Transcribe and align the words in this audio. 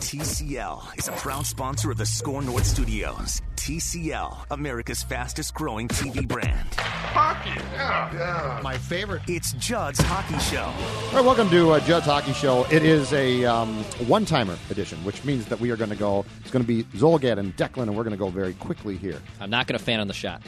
TCL 0.00 0.98
is 0.98 1.08
a 1.08 1.12
proud 1.12 1.46
sponsor 1.46 1.90
of 1.90 1.96
the 1.96 2.04
Score 2.04 2.42
North 2.42 2.66
Studios. 2.66 3.40
TCL, 3.56 4.46
America's 4.50 5.02
fastest 5.04 5.54
growing 5.54 5.86
TV 5.88 6.26
brand. 6.26 6.68
Hockey, 6.76 7.50
yeah, 7.72 8.12
yeah. 8.12 8.60
My 8.62 8.76
favorite. 8.76 9.22
It's 9.28 9.52
Judd's 9.52 10.00
Hockey 10.00 10.38
Show. 10.40 10.64
All 10.64 11.14
right, 11.14 11.24
welcome 11.24 11.48
to 11.50 11.70
uh, 11.70 11.80
Judd's 11.80 12.06
Hockey 12.06 12.32
Show. 12.32 12.64
It 12.72 12.82
is 12.82 13.12
a 13.12 13.44
um, 13.44 13.84
one 14.08 14.24
timer 14.24 14.58
edition, 14.68 15.02
which 15.04 15.24
means 15.24 15.46
that 15.46 15.60
we 15.60 15.70
are 15.70 15.76
going 15.76 15.90
to 15.90 15.96
go, 15.96 16.26
it's 16.40 16.50
going 16.50 16.64
to 16.64 16.68
be 16.68 16.82
Zulgad 16.98 17.38
and 17.38 17.56
Declan, 17.56 17.84
and 17.84 17.96
we're 17.96 18.04
going 18.04 18.10
to 18.10 18.18
go 18.18 18.28
very 18.30 18.54
quickly 18.54 18.96
here. 18.96 19.22
I'm 19.40 19.48
not 19.50 19.68
going 19.68 19.78
to 19.78 19.84
fan 19.84 20.00
on 20.00 20.08
the 20.08 20.14
shot. 20.14 20.42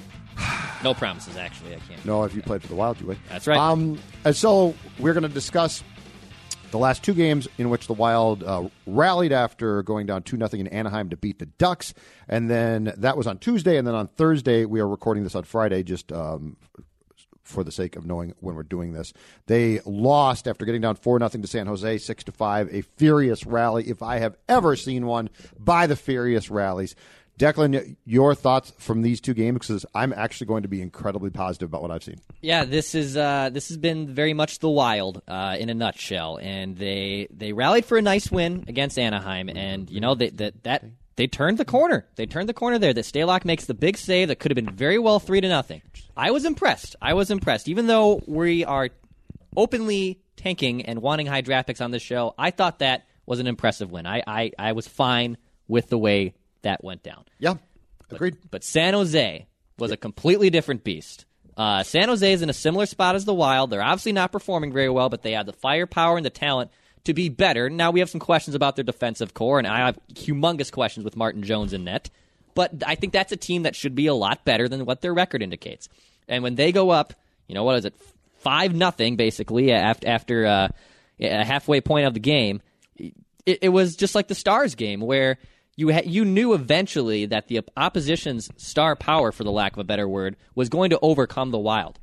No 0.83 0.93
promises, 0.93 1.37
actually. 1.37 1.75
I 1.75 1.79
can't. 1.89 2.05
No, 2.05 2.25
if 2.25 2.35
you 2.35 2.43
played 2.43 2.61
for 2.63 2.69
the 2.69 2.75
Wild, 2.75 3.01
you 3.01 3.07
would. 3.07 3.19
That's 3.31 3.47
right. 3.47 3.59
Um, 3.59 3.99
and 4.25 4.37
so 4.37 4.75
we're 4.99 5.15
going 5.15 5.23
to 5.23 5.29
discuss 5.31 5.83
the 6.77 6.83
last 6.83 7.03
two 7.03 7.15
games 7.15 7.49
in 7.57 7.71
which 7.71 7.87
the 7.87 7.95
Wild 7.95 8.45
uh, 8.45 8.69
rallied 8.87 9.33
after 9.33 9.83
going 9.83 10.05
down 10.05 10.23
2 10.23 10.37
0 10.37 10.49
in 10.53 10.67
Anaheim 10.67 11.09
to 11.09 11.17
beat 11.17 11.39
the 11.39 11.47
Ducks. 11.47 11.95
And 12.29 12.51
then 12.51 12.93
that 12.99 13.17
was 13.17 13.27
on 13.27 13.39
Tuesday. 13.39 13.79
And 13.79 13.87
then 13.87 13.95
on 13.95 14.09
Thursday, 14.09 14.67
we 14.67 14.81
are 14.81 14.89
recording 14.89 15.25
this 15.25 15.35
on 15.35 15.45
Friday 15.45 15.83
just 15.83 16.13
um, 16.13 16.59
for 17.45 17.65
the 17.65 17.73
sake 17.73 17.97
of 17.97 18.05
knowing 18.05 18.35
when 18.41 18.57
we're 18.57 18.63
doing 18.63 18.93
this. 18.93 19.15
They 19.47 19.81
lost 19.87 20.47
after 20.47 20.67
getting 20.67 20.83
down 20.83 20.97
4 20.97 21.19
0 21.19 21.29
to 21.31 21.47
San 21.47 21.67
Jose, 21.67 21.97
6 21.97 22.25
to 22.25 22.33
5. 22.33 22.75
A 22.75 22.83
furious 22.83 23.47
rally, 23.47 23.89
if 23.89 24.03
I 24.03 24.19
have 24.19 24.37
ever 24.47 24.77
seen 24.77 25.07
one, 25.07 25.31
by 25.59 25.87
the 25.87 25.97
furious 25.97 26.51
rallies. 26.51 26.95
Declan, 27.39 27.97
your 28.05 28.35
thoughts 28.35 28.73
from 28.79 29.03
these 29.03 29.21
two 29.21 29.35
games? 29.35 29.59
Because 29.59 29.85
I'm 29.95 30.13
actually 30.15 30.47
going 30.47 30.63
to 30.63 30.69
be 30.69 30.81
incredibly 30.81 31.31
positive 31.31 31.69
about 31.69 31.83
what 31.83 31.91
I've 31.91 32.03
seen. 32.03 32.17
Yeah, 32.41 32.65
this 32.65 32.95
is 32.95 33.17
uh, 33.17 33.51
this 33.53 33.69
has 33.69 33.77
been 33.77 34.15
very 34.15 34.33
much 34.33 34.61
the 34.61 34.71
Wild 34.71 35.21
uh, 35.29 35.57
in 35.59 35.69
a 35.69 35.75
nutshell, 35.75 36.39
and 36.41 36.77
they 36.77 37.29
they 37.31 37.53
rallied 37.53 37.85
for 37.85 37.99
a 37.99 38.03
nice 38.03 38.31
win 38.31 38.65
against 38.69 38.99
Anaheim, 38.99 39.51
and 39.51 39.91
you 39.91 40.01
know 40.01 40.15
that 40.15 40.39
that 40.39 40.65
that 40.65 40.85
they 41.17 41.27
turned 41.27 41.59
the 41.59 41.65
corner. 41.67 42.07
They 42.17 42.25
turned 42.25 42.49
the 42.49 42.55
corner 42.55 42.79
there. 42.79 42.95
That 42.95 43.05
Stalock 43.05 43.45
makes 43.45 43.67
the 43.67 43.75
big 43.75 43.99
save 43.99 44.29
that 44.29 44.39
could 44.39 44.51
have 44.51 44.57
been 44.57 44.75
very 44.75 44.99
well 44.99 45.19
three 45.19 45.41
to 45.43 45.49
nothing. 45.49 45.83
I 46.17 46.31
was 46.31 46.47
impressed. 46.47 46.97
I 47.03 47.13
was 47.13 47.31
impressed, 47.31 47.69
even 47.69 47.87
though 47.87 48.23
we 48.27 48.65
are 48.65 48.89
openly 49.55 50.21
tanking 50.37 50.87
and 50.87 51.03
wanting 51.03 51.27
high 51.27 51.43
draft 51.43 51.67
picks 51.67 51.83
on 51.83 51.91
this 51.91 52.03
show. 52.03 52.35
I 52.39 52.51
thought 52.51 52.79
that 52.79 53.07
was 53.27 53.41
an 53.41 53.47
impressive 53.47 53.91
win. 53.91 54.07
I 54.07 54.23
I, 54.27 54.53
I 54.59 54.73
was 54.73 54.87
fine 54.89 55.37
with 55.69 55.89
the 55.91 55.99
way 55.99 56.35
that 56.63 56.83
went 56.83 57.03
down. 57.03 57.25
Yeah, 57.39 57.55
agreed. 58.11 58.37
But, 58.43 58.51
but 58.51 58.65
San 58.65 58.95
Jose 58.95 59.47
was 59.79 59.91
a 59.91 59.97
completely 59.97 60.51
different 60.51 60.85
beast. 60.85 61.25
Uh, 61.57 61.83
San 61.83 62.09
Jose 62.09 62.31
is 62.31 62.43
in 62.43 62.51
a 62.51 62.55
similar 62.55 62.87
spot 62.87 63.15
as 63.15 63.25
the 63.25 63.35
Wild. 63.35 63.71
They're 63.71 63.83
obviously 63.83 64.13
not 64.13 64.31
performing 64.31 64.73
very 64.73 64.91
well, 64.91 65.09
but 65.09 65.23
they 65.23 65.33
have 65.33 65.47
the 65.47 65.53
firepower 65.53 66.17
and 66.17 66.27
the 66.27 66.31
talent 66.31 66.71
to 67.05 67.15
be 67.15 67.29
better. 67.29 67.71
Now 67.71 67.91
we 67.91 68.01
have 68.01 68.11
some 68.11 68.21
questions 68.21 68.55
about 68.55 68.77
their 68.77 68.85
defensive 68.85 69.33
core, 69.33 69.59
and 69.59 69.67
I 69.67 69.87
have 69.87 69.99
humongous 70.13 70.71
questions 70.71 71.05
with 71.05 71.17
Martin 71.17 71.43
Jones 71.43 71.73
in 71.73 71.85
net. 71.85 72.11
But 72.55 72.83
I 72.87 72.95
think 72.95 73.13
that's 73.13 73.33
a 73.33 73.37
team 73.37 73.63
that 73.63 73.77
should 73.77 73.95
be 73.95 74.07
a 74.07 74.15
lot 74.15 74.45
better 74.45 74.69
than 74.69 74.85
what 74.87 75.03
their 75.03 75.15
record 75.15 75.43
indicates. 75.43 75.89
And 76.29 76.43
when 76.43 76.55
they 76.55 76.73
go 76.73 76.91
up, 76.91 77.15
you 77.47 77.55
know 77.55 77.65
what 77.65 77.77
is 77.77 77.85
it, 77.85 77.95
five 78.39 78.75
nothing 78.75 79.17
basically 79.17 79.73
after 79.73 80.09
after 80.09 80.47
uh, 80.47 80.69
a 81.21 81.45
halfway 81.45 81.81
point 81.81 82.07
of 82.07 82.15
the 82.15 82.21
game, 82.21 82.61
it, 82.99 83.59
it 83.63 83.69
was 83.69 83.97
just 83.97 84.15
like 84.15 84.29
the 84.29 84.35
Stars 84.35 84.75
game 84.75 85.01
where 85.01 85.39
you 85.77 85.93
ha- 85.93 86.03
you 86.05 86.25
knew 86.25 86.55
eventually 86.55 87.27
that 87.27 87.49
the 87.49 87.61
opposition's 87.77 88.51
star 88.57 88.97
power, 88.97 89.31
for 89.33 89.45
the 89.45 89.53
lack 89.53 89.73
of 89.75 89.79
a 89.79 89.85
better 89.85 90.09
word, 90.09 90.37
was 90.55 90.69
going 90.69 90.91
to 90.91 90.99
overcome 91.01 91.51
the 91.51 91.59
Wild, 91.59 91.99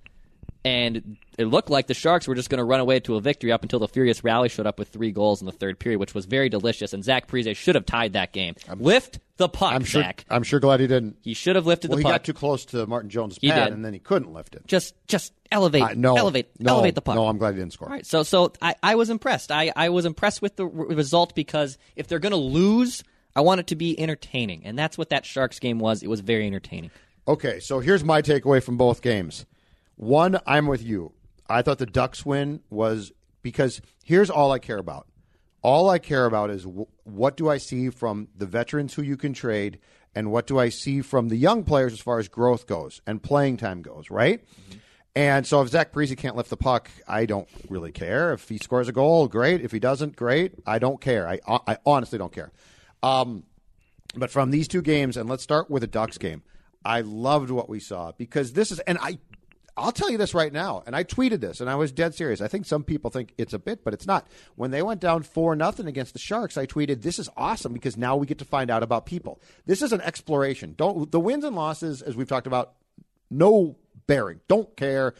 and 0.63 1.17
it 1.37 1.45
looked 1.45 1.69
like 1.69 1.87
the 1.87 1.93
Sharks 1.93 2.27
were 2.27 2.35
just 2.35 2.49
going 2.49 2.59
to 2.59 2.63
run 2.63 2.79
away 2.79 2.99
to 3.01 3.15
a 3.15 3.21
victory 3.21 3.51
up 3.51 3.63
until 3.63 3.79
the 3.79 3.87
Furious 3.87 4.23
Rally 4.23 4.47
showed 4.47 4.67
up 4.67 4.79
with 4.79 4.89
three 4.89 5.11
goals 5.11 5.41
in 5.41 5.45
the 5.45 5.51
third 5.51 5.79
period, 5.79 5.99
which 5.99 6.13
was 6.13 6.25
very 6.25 6.47
delicious. 6.47 6.93
And 6.93 7.03
Zach 7.03 7.27
Parise 7.27 7.55
should 7.55 7.75
have 7.75 7.85
tied 7.85 8.13
that 8.13 8.31
game. 8.31 8.55
I'm, 8.69 8.79
Lift 8.79 9.19
the 9.37 9.49
puck, 9.49 9.73
I'm 9.73 9.83
sure, 9.83 10.03
Zach. 10.03 10.23
I'm 10.29 10.43
sure 10.43 10.59
glad 10.59 10.79
he 10.79 10.87
didn't. 10.87 11.17
He 11.21 11.33
should 11.33 11.55
have 11.55 11.65
lifted 11.65 11.89
well, 11.89 11.97
the 11.97 12.03
puck. 12.03 12.11
He 12.11 12.13
got 12.13 12.23
too 12.23 12.33
close 12.33 12.65
to 12.65 12.85
Martin 12.85 13.09
Jones' 13.09 13.37
He 13.41 13.49
pad, 13.49 13.65
did. 13.65 13.73
and 13.73 13.83
then 13.83 13.91
he 13.93 13.99
couldn't 13.99 14.31
lift 14.31 14.55
it. 14.55 14.65
Just 14.67 14.93
just 15.07 15.33
elevate, 15.51 15.81
Uh, 15.81 15.93
no, 15.95 16.15
elevate, 16.15 16.49
no, 16.59 16.73
elevate 16.75 16.95
the 16.95 17.01
puck. 17.01 17.15
No, 17.15 17.27
I'm 17.27 17.39
glad 17.39 17.55
he 17.55 17.59
didn't 17.59 17.73
score. 17.73 17.89
All 17.89 17.93
right, 17.93 18.05
so 18.05 18.23
so 18.23 18.53
I, 18.61 18.75
I 18.83 18.95
was 18.95 19.09
impressed. 19.09 19.51
I, 19.51 19.71
I 19.75 19.89
was 19.89 20.05
impressed 20.05 20.41
with 20.41 20.55
the 20.55 20.65
result 20.65 21.33
because 21.35 21.77
if 21.95 22.07
they're 22.07 22.19
going 22.19 22.31
to 22.31 22.37
lose, 22.37 23.03
I 23.35 23.41
want 23.41 23.59
it 23.59 23.67
to 23.67 23.75
be 23.75 23.99
entertaining, 23.99 24.63
and 24.65 24.77
that's 24.77 24.97
what 24.97 25.09
that 25.09 25.25
Sharks 25.25 25.59
game 25.59 25.79
was. 25.79 26.03
It 26.03 26.07
was 26.07 26.19
very 26.19 26.45
entertaining. 26.45 26.91
Okay, 27.27 27.59
so 27.59 27.79
here's 27.79 28.03
my 28.03 28.21
takeaway 28.21 28.61
from 28.61 28.77
both 28.77 29.01
games. 29.01 29.45
One, 29.95 30.39
I'm 30.45 30.67
with 30.67 30.83
you. 30.83 31.13
I 31.49 31.61
thought 31.61 31.77
the 31.77 31.85
Ducks 31.85 32.25
win 32.25 32.61
was 32.69 33.11
because 33.41 33.81
here's 34.03 34.29
all 34.29 34.51
I 34.51 34.59
care 34.59 34.77
about. 34.77 35.07
All 35.61 35.89
I 35.89 35.99
care 35.99 36.25
about 36.25 36.49
is 36.49 36.63
w- 36.63 36.87
what 37.03 37.37
do 37.37 37.49
I 37.49 37.57
see 37.57 37.89
from 37.89 38.27
the 38.35 38.45
veterans 38.45 38.93
who 38.93 39.01
you 39.01 39.17
can 39.17 39.33
trade, 39.33 39.79
and 40.13 40.31
what 40.31 40.47
do 40.47 40.59
I 40.59 40.69
see 40.69 41.01
from 41.01 41.29
the 41.29 41.37
young 41.37 41.63
players 41.63 41.93
as 41.93 41.99
far 41.99 42.19
as 42.19 42.27
growth 42.27 42.67
goes 42.67 43.01
and 43.07 43.23
playing 43.23 43.57
time 43.57 43.81
goes, 43.81 44.09
right? 44.09 44.43
Mm-hmm. 44.45 44.79
And 45.15 45.45
so 45.45 45.61
if 45.61 45.69
Zach 45.69 45.91
Parise 45.91 46.17
can't 46.17 46.35
lift 46.35 46.49
the 46.49 46.57
puck, 46.57 46.89
I 47.07 47.25
don't 47.25 47.47
really 47.69 47.91
care. 47.91 48.33
If 48.33 48.49
he 48.49 48.57
scores 48.57 48.87
a 48.87 48.91
goal, 48.91 49.27
great. 49.27 49.61
If 49.61 49.71
he 49.71 49.79
doesn't, 49.79 50.15
great. 50.15 50.53
I 50.65 50.79
don't 50.79 50.99
care. 50.99 51.27
I, 51.27 51.39
I 51.47 51.77
honestly 51.85 52.17
don't 52.17 52.33
care. 52.33 52.51
Um, 53.03 53.43
but 54.15 54.31
from 54.31 54.49
these 54.49 54.67
two 54.67 54.81
games, 54.81 55.17
and 55.17 55.29
let's 55.29 55.43
start 55.43 55.69
with 55.69 55.81
the 55.81 55.87
Ducks 55.87 56.17
game, 56.17 56.41
I 56.85 57.01
loved 57.01 57.51
what 57.51 57.69
we 57.69 57.79
saw 57.79 58.13
because 58.17 58.53
this 58.53 58.71
is, 58.71 58.79
and 58.79 58.97
I, 58.99 59.19
I'll 59.75 59.91
tell 59.91 60.09
you 60.09 60.17
this 60.17 60.33
right 60.33 60.53
now, 60.53 60.83
and 60.85 60.95
I 60.95 61.03
tweeted 61.03 61.39
this, 61.39 61.59
and 61.59 61.69
I 61.69 61.75
was 61.75 61.91
dead 61.91 62.13
serious. 62.13 62.41
I 62.41 62.47
think 62.47 62.65
some 62.65 62.83
people 62.83 63.09
think 63.09 63.33
it's 63.37 63.53
a 63.53 63.59
bit, 63.59 63.83
but 63.83 63.93
it's 63.93 64.05
not. 64.05 64.27
When 64.55 64.71
they 64.71 64.81
went 64.81 65.01
down 65.01 65.23
four 65.23 65.55
nothing 65.55 65.87
against 65.87 66.13
the 66.13 66.19
Sharks, 66.19 66.57
I 66.57 66.65
tweeted, 66.65 67.01
"This 67.01 67.19
is 67.19 67.29
awesome 67.35 67.73
because 67.73 67.97
now 67.97 68.15
we 68.15 68.27
get 68.27 68.39
to 68.39 68.45
find 68.45 68.69
out 68.69 68.83
about 68.83 69.05
people. 69.05 69.41
This 69.65 69.81
is 69.81 69.91
an 69.91 70.01
exploration. 70.01 70.75
Don't 70.77 71.11
the 71.11 71.19
wins 71.19 71.43
and 71.43 71.55
losses, 71.55 72.01
as 72.01 72.15
we've 72.15 72.27
talked 72.27 72.47
about, 72.47 72.73
no 73.31 73.77
bearing. 74.05 74.41
Don't 74.47 74.75
care. 74.77 75.15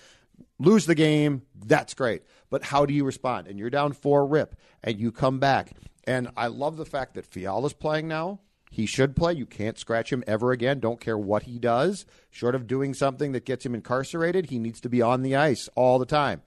Lose 0.60 0.86
the 0.86 0.96
game, 0.96 1.42
that's 1.66 1.94
great. 1.94 2.22
But 2.50 2.64
how 2.64 2.86
do 2.86 2.94
you 2.94 3.06
respond? 3.06 3.48
And 3.48 3.58
you're 3.58 3.70
down 3.70 3.94
four 3.94 4.26
rip, 4.26 4.56
and 4.84 5.00
you 5.00 5.12
come 5.12 5.40
back. 5.40 5.72
And 6.06 6.30
I 6.36 6.48
love 6.48 6.78
the 6.78 6.86
fact 6.86 7.14
that 7.14 7.26
Fiala's 7.26 7.74
playing 7.74 8.08
now. 8.08 8.40
He 8.70 8.88
should 8.88 9.16
play. 9.16 9.34
You 9.34 9.46
can't 9.46 9.78
scratch 9.78 10.12
him 10.12 10.24
ever 10.26 10.52
again. 10.52 10.80
Don't 10.80 11.00
care 11.00 11.18
what 11.18 11.44
he 11.44 11.60
does. 11.60 12.08
Short 12.32 12.56
of 12.56 12.66
doing 12.66 12.96
something 12.96 13.32
that 13.34 13.46
gets 13.46 13.66
him 13.66 13.76
incarcerated, 13.76 14.50
he 14.50 14.58
needs 14.58 14.82
to 14.82 14.90
be 14.90 15.02
on 15.02 15.22
the 15.22 15.36
ice 15.36 15.70
all 15.76 16.00
the 16.00 16.08
time. 16.08 16.42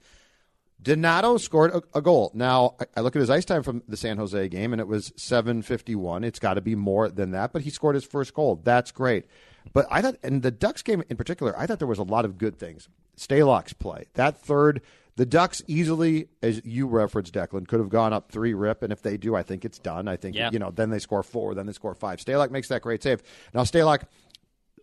Donato 0.81 1.37
scored 1.37 1.71
a, 1.71 1.81
a 1.95 2.01
goal. 2.01 2.31
Now, 2.33 2.75
I, 2.95 3.01
look 3.01 3.15
at 3.15 3.19
his 3.19 3.29
ice 3.29 3.45
time 3.45 3.63
from 3.63 3.81
the 3.87 3.97
San 3.97 4.17
Jose 4.17 4.47
game, 4.49 4.73
and 4.73 4.79
it 4.79 4.87
was 4.87 5.11
751. 5.15 6.23
It's 6.23 6.39
got 6.39 6.55
to 6.55 6.61
be 6.61 6.75
more 6.75 7.09
than 7.09 7.31
that, 7.31 7.51
but 7.51 7.63
he 7.63 7.69
scored 7.69 7.95
his 7.95 8.03
first 8.03 8.33
goal. 8.33 8.61
That's 8.63 8.91
great. 8.91 9.25
But 9.73 9.87
I 9.89 10.01
thought, 10.01 10.17
in 10.23 10.41
the 10.41 10.51
Ducks 10.51 10.81
game 10.83 11.03
in 11.09 11.17
particular, 11.17 11.57
I 11.57 11.65
thought 11.65 11.79
there 11.79 11.87
was 11.87 11.97
a 11.97 12.03
lot 12.03 12.25
of 12.25 12.37
good 12.37 12.59
things. 12.59 12.89
Stalock's 13.17 13.73
play. 13.73 14.05
That 14.13 14.37
third, 14.37 14.81
the 15.17 15.25
Ducks 15.25 15.61
easily, 15.67 16.29
as 16.41 16.61
you 16.63 16.87
referenced, 16.87 17.33
Declan, 17.33 17.67
could 17.67 17.79
have 17.79 17.89
gone 17.89 18.13
up 18.13 18.31
three 18.31 18.53
rip, 18.53 18.83
and 18.83 18.93
if 18.93 19.01
they 19.01 19.17
do, 19.17 19.35
I 19.35 19.41
think 19.43 19.65
it's 19.65 19.79
done. 19.79 20.07
I 20.07 20.15
think, 20.15 20.35
Yeah. 20.35 20.51
you 20.53 20.59
know, 20.59 20.71
then 20.71 20.91
they 20.91 20.99
score 20.99 21.23
four, 21.23 21.55
then 21.55 21.65
they 21.65 21.73
score 21.73 21.95
five. 21.95 22.19
Stalock 22.19 22.51
makes 22.51 22.67
that 22.69 22.83
great 22.83 23.01
save. 23.01 23.23
Now, 23.53 23.63
Stalock 23.63 24.03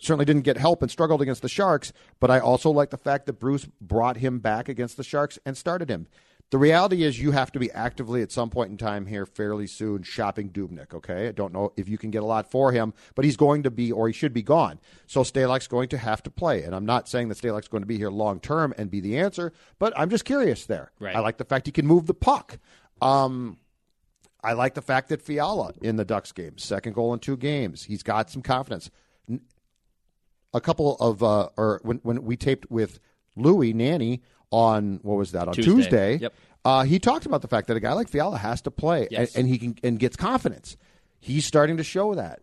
certainly 0.01 0.25
didn't 0.25 0.43
get 0.43 0.57
help 0.57 0.83
and 0.83 0.91
struggled 0.91 1.23
against 1.23 1.41
the 1.41 1.49
Sharks, 1.49 1.93
but 2.19 2.31
I 2.31 2.41
also 2.41 2.71
like 2.71 2.91
the 2.91 2.97
fact 2.99 3.27
that 3.27 3.35
Bruce 3.35 3.67
brought 3.81 4.17
him 4.17 4.41
back 4.41 4.69
against 4.69 4.97
the 4.97 5.05
Sharks 5.05 5.39
and 5.47 5.57
started 5.57 5.89
him. 5.89 6.09
The 6.50 6.58
reality 6.58 7.02
is, 7.02 7.20
you 7.20 7.32
have 7.32 7.50
to 7.52 7.58
be 7.58 7.70
actively 7.73 8.23
at 8.23 8.31
some 8.31 8.49
point 8.49 8.70
in 8.70 8.76
time 8.76 9.06
here, 9.06 9.26
fairly 9.26 9.67
soon, 9.67 10.02
shopping 10.02 10.50
Dubnyk. 10.50 10.94
Okay, 10.94 11.26
I 11.26 11.32
don't 11.32 11.52
know 11.52 11.73
if 11.76 11.88
you 11.88 11.99
can 11.99 12.11
get 12.11 12.23
a 12.23 12.26
lot 12.26 12.49
for 12.49 12.70
him, 12.70 12.94
but 13.17 13.25
he's 13.25 13.37
going 13.37 13.64
to 13.64 13.70
be, 13.70 13.91
or 13.91 14.06
he 14.06 14.12
should 14.12 14.32
be 14.32 14.43
gone. 14.43 14.79
So 15.06 15.23
Stalock's 15.23 15.67
going 15.67 15.88
to 15.88 15.99
have 15.99 16.23
to 16.23 16.31
play, 16.31 16.62
and 16.62 16.75
I'm 16.75 16.87
not 16.87 17.08
saying 17.08 17.29
that 17.31 17.38
Stalock's 17.38 17.67
going 17.67 17.82
to 17.82 17.87
be 17.87 17.96
here 17.96 18.11
long 18.11 18.38
term 18.38 18.73
and 18.79 18.91
be 18.91 19.00
the 19.00 19.19
answer, 19.19 19.52
but 19.79 19.93
I'm 19.96 20.11
just 20.11 20.25
curious 20.25 20.67
there. 20.67 20.93
Right. 21.00 21.17
I 21.17 21.20
like 21.20 21.38
the 21.38 21.44
fact 21.44 21.67
he 21.67 21.73
can 21.73 21.87
move 21.87 22.06
the 22.06 22.14
puck. 22.14 22.58
Um, 23.02 23.58
I 24.43 24.52
like 24.52 24.75
the 24.75 24.82
fact 24.82 25.08
that 25.08 25.23
Fiala 25.23 25.73
in 25.82 25.97
the 25.97 26.05
Ducks 26.05 26.31
game, 26.31 26.58
second 26.58 26.93
goal 26.93 27.14
in 27.14 27.19
two 27.19 27.37
games, 27.37 27.85
he's 27.85 28.02
got 28.02 28.31
some 28.31 28.43
confidence. 28.43 28.90
A 30.52 30.61
couple 30.61 30.94
of, 30.97 31.20
uh, 31.23 31.49
or 31.56 31.81
when 31.82 31.99
when 32.05 32.23
we 32.23 32.37
taped 32.37 32.70
with 32.70 33.00
Louis 33.35 33.73
Nanne 33.73 34.20
on 34.50 35.00
what 35.02 35.17
was 35.17 35.32
that 35.32 35.49
on 35.49 35.55
Tuesday. 35.55 35.73
Tuesday? 35.73 36.17
Yep. 36.19 36.35
Uh, 36.64 36.82
he 36.85 36.99
talked 36.99 37.26
about 37.26 37.43
the 37.43 37.49
fact 37.49 37.67
that 37.69 37.76
a 37.76 37.81
guy 37.81 37.93
like 37.93 38.08
Fiala 38.08 38.38
has 38.38 38.62
to 38.62 38.70
play 38.70 39.06
Yes. 39.11 39.35
and, 39.35 39.44
and 39.44 39.49
he 39.49 39.58
can 39.58 39.76
and 39.82 39.99
gets 39.99 40.17
confidence. 40.17 40.76
He's 41.20 41.44
starting 41.46 41.76
to 41.79 41.85
show 41.85 42.14
that. 42.14 42.41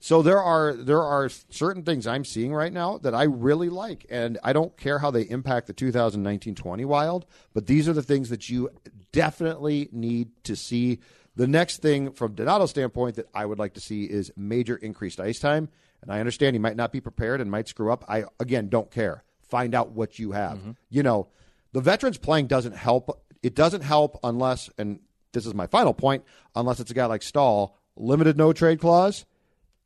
So 0.00 0.20
there 0.20 0.42
are 0.42 0.72
there 0.74 1.02
are 1.02 1.28
certain 1.50 1.84
things 1.84 2.06
I'm 2.08 2.24
seeing 2.24 2.52
right 2.52 2.72
now 2.72 2.98
that 2.98 3.14
I 3.14 3.22
really 3.22 3.68
like, 3.68 4.04
and 4.10 4.36
I 4.42 4.52
don't 4.52 4.76
care 4.76 4.98
how 4.98 5.10
they 5.12 5.22
impact 5.22 5.68
the 5.68 5.74
2019-20 5.74 6.84
Wild, 6.86 7.24
but 7.54 7.66
these 7.66 7.88
are 7.88 7.92
the 7.92 8.02
things 8.02 8.28
that 8.30 8.48
you 8.50 8.68
definitely 9.12 9.88
need 9.92 10.30
to 10.44 10.56
see. 10.56 10.98
The 11.36 11.46
next 11.46 11.80
thing 11.80 12.12
from 12.12 12.34
Donato's 12.34 12.70
standpoint 12.70 13.16
that 13.16 13.26
I 13.34 13.46
would 13.46 13.58
like 13.58 13.74
to 13.74 13.80
see 13.80 14.04
is 14.04 14.30
major 14.36 14.76
increased 14.76 15.18
ice 15.20 15.38
time, 15.38 15.68
and 16.02 16.10
I 16.12 16.18
understand 16.20 16.54
he 16.54 16.58
might 16.58 16.76
not 16.76 16.92
be 16.92 17.00
prepared 17.00 17.40
and 17.40 17.50
might 17.50 17.68
screw 17.68 17.90
up. 17.92 18.04
I 18.08 18.24
again 18.40 18.68
don't 18.68 18.90
care. 18.90 19.22
Find 19.48 19.74
out 19.74 19.92
what 19.92 20.18
you 20.18 20.32
have. 20.32 20.58
You 20.90 21.02
know, 21.02 21.28
the 21.72 21.80
veterans 21.80 22.18
playing 22.18 22.46
doesn't 22.46 22.76
help. 22.76 23.22
It 23.42 23.54
doesn't 23.54 23.82
help 23.82 24.18
unless, 24.22 24.70
and 24.78 25.00
this 25.32 25.46
is 25.46 25.54
my 25.54 25.66
final 25.66 25.94
point, 25.94 26.24
unless 26.54 26.80
it's 26.80 26.90
a 26.90 26.94
guy 26.94 27.06
like 27.06 27.22
Staal, 27.22 27.76
limited 27.96 28.36
no 28.36 28.52
trade 28.52 28.80
clause 28.80 29.24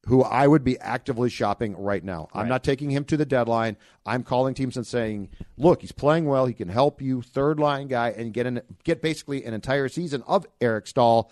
who 0.07 0.23
I 0.23 0.47
would 0.47 0.63
be 0.63 0.79
actively 0.79 1.29
shopping 1.29 1.77
right 1.77 2.03
now. 2.03 2.29
I'm 2.33 2.49
not 2.49 2.63
taking 2.63 2.91
him 2.91 3.05
to 3.07 3.17
the 3.17 3.27
deadline. 3.27 3.77
I'm 4.05 4.23
calling 4.23 4.55
teams 4.55 4.77
and 4.77 4.87
saying, 4.87 5.31
"Look, 5.59 5.81
he's 5.81 5.93
playing 5.93 6.27
well. 6.27 6.47
He 6.47 6.55
can 6.55 6.69
help 6.69 7.03
you, 7.03 7.23
third 7.23 7.59
line 7.59 7.89
guy, 7.89 8.11
and 8.11 8.33
get 8.33 8.47
an, 8.47 8.63
get 8.85 9.03
basically 9.03 9.45
an 9.45 9.53
entire 9.53 9.89
season 9.89 10.23
of 10.27 10.47
Eric 10.61 10.87
Staal." 10.87 11.31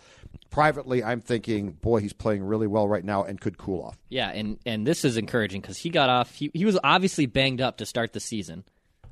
Privately, 0.50 1.04
I'm 1.04 1.20
thinking, 1.20 1.72
"Boy, 1.72 2.00
he's 2.00 2.12
playing 2.12 2.42
really 2.42 2.66
well 2.66 2.88
right 2.88 3.04
now 3.04 3.22
and 3.22 3.40
could 3.40 3.58
cool 3.58 3.80
off." 3.80 3.98
Yeah, 4.08 4.30
and 4.30 4.58
and 4.66 4.84
this 4.84 5.04
is 5.04 5.16
encouraging 5.16 5.60
because 5.60 5.78
he 5.78 5.88
got 5.88 6.10
off. 6.10 6.34
He 6.34 6.50
he 6.52 6.64
was 6.64 6.78
obviously 6.82 7.26
banged 7.26 7.60
up 7.60 7.76
to 7.76 7.86
start 7.86 8.12
the 8.12 8.20
season. 8.20 8.64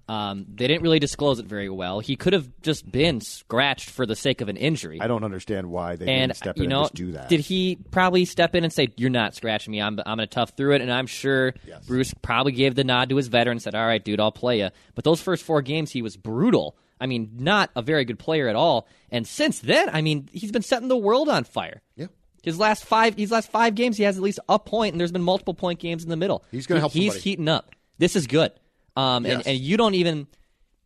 Um, 0.08 0.46
they 0.52 0.66
didn't 0.66 0.82
really 0.82 0.98
disclose 0.98 1.38
it 1.38 1.46
very 1.46 1.68
well. 1.70 2.00
He 2.00 2.16
could 2.16 2.32
have 2.32 2.48
just 2.62 2.90
been 2.90 3.20
scratched 3.20 3.88
for 3.88 4.04
the 4.04 4.16
sake 4.16 4.40
of 4.40 4.48
an 4.48 4.56
injury. 4.56 5.00
I 5.00 5.06
don't 5.06 5.24
understand 5.24 5.70
why 5.70 5.96
they 5.96 6.06
and 6.06 6.30
didn't 6.30 6.36
step 6.36 6.56
you 6.58 6.64
in 6.64 6.70
know, 6.70 6.78
and 6.80 6.84
just 6.86 6.94
do 6.94 7.12
that. 7.12 7.28
did 7.28 7.40
he 7.40 7.78
probably 7.90 8.24
step 8.24 8.54
in 8.54 8.64
and 8.64 8.72
say, 8.72 8.88
"You're 8.96 9.10
not 9.10 9.34
scratching 9.34 9.70
me. 9.70 9.80
I'm 9.80 9.98
I'm 10.04 10.16
going 10.16 10.18
to 10.18 10.26
tough 10.26 10.52
through 10.56 10.74
it." 10.74 10.82
And 10.82 10.92
I'm 10.92 11.06
sure 11.06 11.54
Bruce 11.86 12.12
probably 12.20 12.52
gave 12.52 12.74
the 12.74 12.84
nod 12.84 13.08
to 13.10 13.16
his 13.16 13.28
veteran, 13.28 13.56
and 13.56 13.62
said, 13.62 13.74
"All 13.74 13.86
right, 13.86 14.04
dude, 14.04 14.20
I'll 14.20 14.32
play 14.32 14.58
you." 14.58 14.70
But 14.94 15.04
those 15.04 15.20
first 15.20 15.44
four 15.44 15.62
games, 15.62 15.90
he 15.92 16.02
was 16.02 16.16
brutal. 16.16 16.76
I 17.00 17.06
mean, 17.06 17.30
not 17.38 17.70
a 17.74 17.82
very 17.82 18.04
good 18.04 18.18
player 18.18 18.48
at 18.48 18.54
all. 18.56 18.86
And 19.10 19.26
since 19.26 19.58
then, 19.60 19.88
I 19.88 20.02
mean, 20.02 20.28
he's 20.32 20.52
been 20.52 20.62
setting 20.62 20.88
the 20.88 20.96
world 20.96 21.28
on 21.28 21.44
fire. 21.44 21.80
Yeah. 21.96 22.06
His 22.42 22.58
last 22.58 22.84
five, 22.84 23.16
his 23.16 23.30
last 23.30 23.50
five 23.50 23.74
games, 23.76 23.96
he 23.96 24.02
has 24.04 24.16
at 24.16 24.22
least 24.22 24.40
a 24.48 24.58
point, 24.58 24.94
and 24.94 25.00
there's 25.00 25.12
been 25.12 25.22
multiple 25.22 25.54
point 25.54 25.78
games 25.78 26.02
in 26.04 26.10
the 26.10 26.16
middle. 26.16 26.44
He's 26.50 26.66
gonna 26.66 26.78
He- 26.78 26.82
help 26.82 26.92
He's 26.92 27.12
somebody. 27.12 27.20
heating 27.30 27.48
up. 27.48 27.70
This 27.98 28.16
is 28.16 28.26
good. 28.26 28.52
Um, 28.96 29.24
Yes. 29.24 29.36
and, 29.38 29.46
and 29.48 29.58
you 29.58 29.76
don't 29.76 29.94
even, 29.94 30.26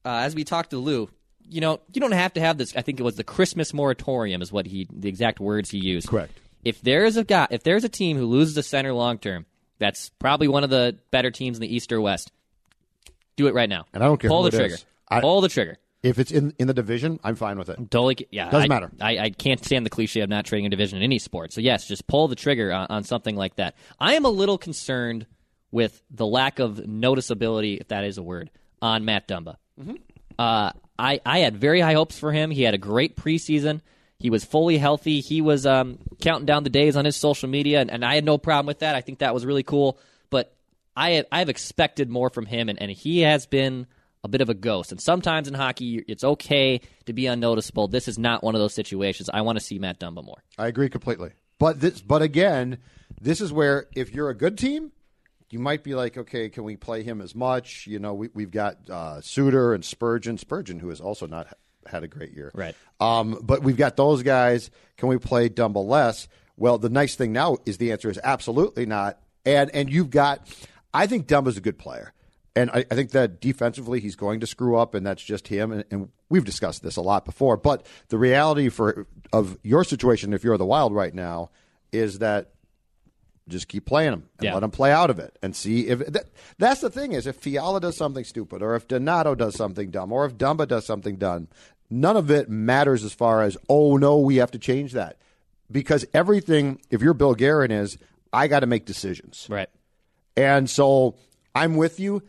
uh, 0.04 0.08
as 0.24 0.34
we 0.34 0.44
talked 0.44 0.70
to 0.70 0.78
Lou, 0.78 1.08
you 1.48 1.60
know, 1.60 1.80
you 1.92 2.00
don't 2.00 2.12
have 2.12 2.32
to 2.34 2.40
have 2.40 2.58
this. 2.58 2.74
I 2.76 2.82
think 2.82 2.98
it 3.00 3.02
was 3.02 3.16
the 3.16 3.24
Christmas 3.24 3.72
moratorium 3.74 4.42
is 4.42 4.52
what 4.52 4.66
he, 4.66 4.86
the 4.92 5.08
exact 5.08 5.40
words 5.40 5.70
he 5.70 5.78
used. 5.78 6.08
Correct. 6.08 6.32
If 6.64 6.80
there's 6.82 7.16
a 7.16 7.24
guy, 7.24 7.46
if 7.50 7.62
there's 7.62 7.84
a 7.84 7.88
team 7.88 8.16
who 8.16 8.26
loses 8.26 8.56
a 8.56 8.62
center 8.62 8.92
long 8.92 9.18
term, 9.18 9.46
that's 9.78 10.08
probably 10.18 10.48
one 10.48 10.64
of 10.64 10.70
the 10.70 10.98
better 11.10 11.30
teams 11.30 11.56
in 11.56 11.60
the 11.60 11.72
East 11.74 11.92
or 11.92 12.00
West. 12.00 12.32
Do 13.36 13.46
it 13.46 13.54
right 13.54 13.68
now. 13.68 13.86
And 13.92 14.02
I 14.02 14.06
don't 14.06 14.18
care 14.18 14.30
Pull 14.30 14.44
who 14.44 14.50
the 14.50 14.56
trigger. 14.56 14.74
is. 14.74 14.84
I- 15.08 15.20
Pull 15.20 15.40
the 15.40 15.48
trigger. 15.48 15.76
If 16.02 16.18
it's 16.20 16.30
in 16.30 16.54
in 16.58 16.68
the 16.68 16.74
division, 16.74 17.18
I'm 17.24 17.34
fine 17.34 17.58
with 17.58 17.68
it. 17.68 17.76
Totally, 17.90 18.28
yeah. 18.30 18.48
Doesn't 18.50 18.70
I- 18.70 18.74
matter. 18.74 18.90
I, 19.00 19.18
I 19.18 19.30
can't 19.30 19.64
stand 19.64 19.84
the 19.84 19.90
cliche 19.90 20.20
of 20.20 20.28
not 20.30 20.44
trading 20.44 20.66
a 20.66 20.68
division 20.70 20.98
in 20.98 21.02
any 21.04 21.18
sport. 21.18 21.52
So 21.52 21.60
yes, 21.60 21.86
just 21.88 22.06
pull 22.06 22.28
the 22.28 22.36
trigger 22.36 22.72
on, 22.72 22.86
on 22.90 23.04
something 23.04 23.34
like 23.36 23.56
that. 23.56 23.74
I 23.98 24.14
am 24.14 24.24
a 24.24 24.28
little 24.30 24.56
concerned 24.56 25.26
with 25.70 26.02
the 26.10 26.26
lack 26.26 26.58
of 26.58 26.76
noticeability, 26.78 27.80
if 27.80 27.88
that 27.88 28.04
is 28.04 28.18
a 28.18 28.22
word, 28.22 28.50
on 28.80 29.04
Matt 29.04 29.28
Dumba. 29.28 29.56
Mm-hmm. 29.80 29.94
Uh, 30.38 30.70
I 30.98 31.20
I 31.24 31.38
had 31.40 31.56
very 31.56 31.80
high 31.80 31.94
hopes 31.94 32.18
for 32.18 32.32
him. 32.32 32.50
He 32.50 32.62
had 32.62 32.74
a 32.74 32.78
great 32.78 33.16
preseason. 33.16 33.80
He 34.18 34.30
was 34.30 34.44
fully 34.44 34.78
healthy. 34.78 35.20
He 35.20 35.42
was 35.42 35.66
um, 35.66 35.98
counting 36.20 36.46
down 36.46 36.64
the 36.64 36.70
days 36.70 36.96
on 36.96 37.04
his 37.04 37.16
social 37.16 37.48
media, 37.48 37.80
and, 37.80 37.90
and 37.90 38.04
I 38.04 38.14
had 38.14 38.24
no 38.24 38.38
problem 38.38 38.66
with 38.66 38.78
that. 38.78 38.94
I 38.94 39.02
think 39.02 39.18
that 39.18 39.34
was 39.34 39.44
really 39.44 39.62
cool. 39.62 39.98
But 40.30 40.56
I 40.96 41.10
had, 41.10 41.26
I've 41.30 41.50
expected 41.50 42.08
more 42.08 42.30
from 42.30 42.46
him, 42.46 42.70
and, 42.70 42.80
and 42.80 42.90
he 42.90 43.20
has 43.20 43.46
been 43.46 43.86
a 44.24 44.28
bit 44.28 44.40
of 44.40 44.48
a 44.48 44.54
ghost. 44.54 44.90
And 44.90 45.00
sometimes 45.00 45.48
in 45.48 45.54
hockey, 45.54 46.02
it's 46.08 46.24
okay 46.24 46.80
to 47.04 47.12
be 47.12 47.26
unnoticeable. 47.26 47.88
This 47.88 48.08
is 48.08 48.18
not 48.18 48.42
one 48.42 48.54
of 48.54 48.60
those 48.60 48.72
situations. 48.74 49.28
I 49.32 49.42
want 49.42 49.58
to 49.58 49.64
see 49.64 49.78
Matt 49.78 50.00
Dumba 50.00 50.24
more. 50.24 50.42
I 50.56 50.66
agree 50.66 50.88
completely. 50.88 51.32
But 51.58 51.80
this, 51.80 52.00
but 52.00 52.22
again, 52.22 52.78
this 53.20 53.40
is 53.40 53.52
where 53.52 53.86
if 53.94 54.14
you're 54.14 54.30
a 54.30 54.34
good 54.34 54.56
team, 54.56 54.92
you 55.50 55.58
might 55.58 55.84
be 55.84 55.94
like, 55.94 56.16
okay, 56.16 56.48
can 56.48 56.64
we 56.64 56.76
play 56.76 57.02
him 57.02 57.20
as 57.20 57.34
much? 57.34 57.86
You 57.86 57.98
know, 57.98 58.14
we, 58.14 58.28
we've 58.34 58.50
got 58.50 58.90
uh, 58.90 59.20
Suter 59.20 59.74
and 59.74 59.84
Spurgeon, 59.84 60.38
Spurgeon, 60.38 60.80
who 60.80 60.88
has 60.88 61.00
also 61.00 61.26
not 61.26 61.56
had 61.86 62.02
a 62.02 62.08
great 62.08 62.32
year, 62.32 62.50
Right. 62.54 62.74
Um, 62.98 63.38
but 63.42 63.62
we've 63.62 63.76
got 63.76 63.96
those 63.96 64.22
guys. 64.22 64.70
Can 64.96 65.08
we 65.08 65.18
play 65.18 65.48
Dumba 65.48 65.86
less? 65.86 66.26
Well, 66.56 66.78
the 66.78 66.88
nice 66.88 67.14
thing 67.14 67.32
now 67.32 67.58
is 67.64 67.78
the 67.78 67.92
answer 67.92 68.10
is 68.10 68.18
absolutely 68.22 68.86
not. 68.86 69.20
And 69.44 69.70
and 69.74 69.88
you've 69.90 70.10
got, 70.10 70.48
I 70.92 71.06
think 71.06 71.28
Dumba's 71.28 71.56
a 71.56 71.60
good 71.60 71.78
player. 71.78 72.12
And 72.56 72.70
I, 72.70 72.86
I 72.90 72.94
think 72.94 73.10
that 73.10 73.40
defensively 73.40 74.00
he's 74.00 74.16
going 74.16 74.40
to 74.40 74.46
screw 74.46 74.76
up, 74.76 74.94
and 74.94 75.06
that's 75.06 75.22
just 75.22 75.46
him. 75.46 75.70
And, 75.70 75.84
and 75.90 76.08
we've 76.30 76.44
discussed 76.44 76.82
this 76.82 76.96
a 76.96 77.02
lot 77.02 77.26
before. 77.26 77.58
But 77.58 77.86
the 78.08 78.18
reality 78.18 78.70
for 78.70 79.06
of 79.32 79.58
your 79.62 79.84
situation, 79.84 80.32
if 80.32 80.42
you're 80.42 80.56
the 80.56 80.66
Wild 80.66 80.94
right 80.94 81.14
now, 81.14 81.50
is 81.92 82.18
that 82.20 82.52
just 83.48 83.68
keep 83.68 83.86
playing 83.86 84.12
him 84.12 84.28
and 84.38 84.44
Yeah. 84.46 84.54
let 84.54 84.62
him 84.62 84.70
play 84.70 84.90
out 84.92 85.08
of 85.10 85.18
it 85.18 85.38
and 85.42 85.54
see 85.54 85.86
if 85.88 86.00
that, 86.06 86.24
that's 86.58 86.80
the 86.80 86.90
thing 86.90 87.12
is 87.12 87.26
if 87.26 87.36
Fiala 87.36 87.80
does 87.80 87.96
something 87.96 88.24
stupid 88.24 88.62
or 88.62 88.74
if 88.74 88.88
Donato 88.88 89.34
does 89.34 89.54
something 89.54 89.90
dumb 89.90 90.10
or 90.12 90.24
if 90.26 90.34
Dumba 90.36 90.66
does 90.66 90.84
something 90.84 91.16
dumb, 91.16 91.48
none 91.88 92.16
of 92.16 92.30
it 92.30 92.48
matters 92.48 93.04
as 93.04 93.12
far 93.12 93.42
as 93.42 93.56
oh 93.68 93.96
no 93.96 94.18
we 94.18 94.36
have 94.36 94.50
to 94.50 94.58
change 94.58 94.92
that 94.92 95.18
because 95.70 96.04
everything 96.12 96.80
if 96.90 97.00
you're 97.02 97.14
Bill 97.14 97.34
Guerin 97.34 97.70
is 97.70 97.98
I 98.32 98.48
got 98.48 98.60
to 98.60 98.66
make 98.66 98.84
decisions 98.84 99.46
Right. 99.48 99.68
and 100.36 100.68
so 100.68 101.14
I'm 101.54 101.76
with 101.76 102.00
you. 102.00 102.22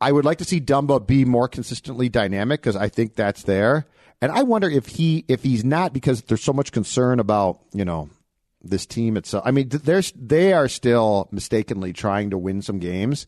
I 0.00 0.10
would 0.12 0.24
like 0.24 0.38
to 0.38 0.44
see 0.44 0.60
Dumba 0.60 1.04
be 1.06 1.24
more 1.24 1.48
consistently 1.48 2.08
dynamic 2.08 2.60
because 2.60 2.76
I 2.76 2.88
think 2.88 3.14
that's 3.14 3.44
there. 3.44 3.86
And 4.20 4.30
I 4.32 4.42
wonder 4.42 4.68
if 4.68 4.86
he 4.86 5.24
if 5.28 5.42
he's 5.42 5.64
not 5.64 5.92
because 5.92 6.22
there's 6.22 6.42
so 6.42 6.52
much 6.52 6.72
concern 6.72 7.20
about 7.20 7.60
you 7.72 7.84
know 7.84 8.08
this 8.62 8.86
team 8.86 9.16
itself. 9.16 9.42
I 9.46 9.50
mean, 9.50 9.68
there's 9.68 10.12
they 10.12 10.52
are 10.52 10.68
still 10.68 11.28
mistakenly 11.30 11.92
trying 11.92 12.30
to 12.30 12.38
win 12.38 12.62
some 12.62 12.78
games, 12.78 13.26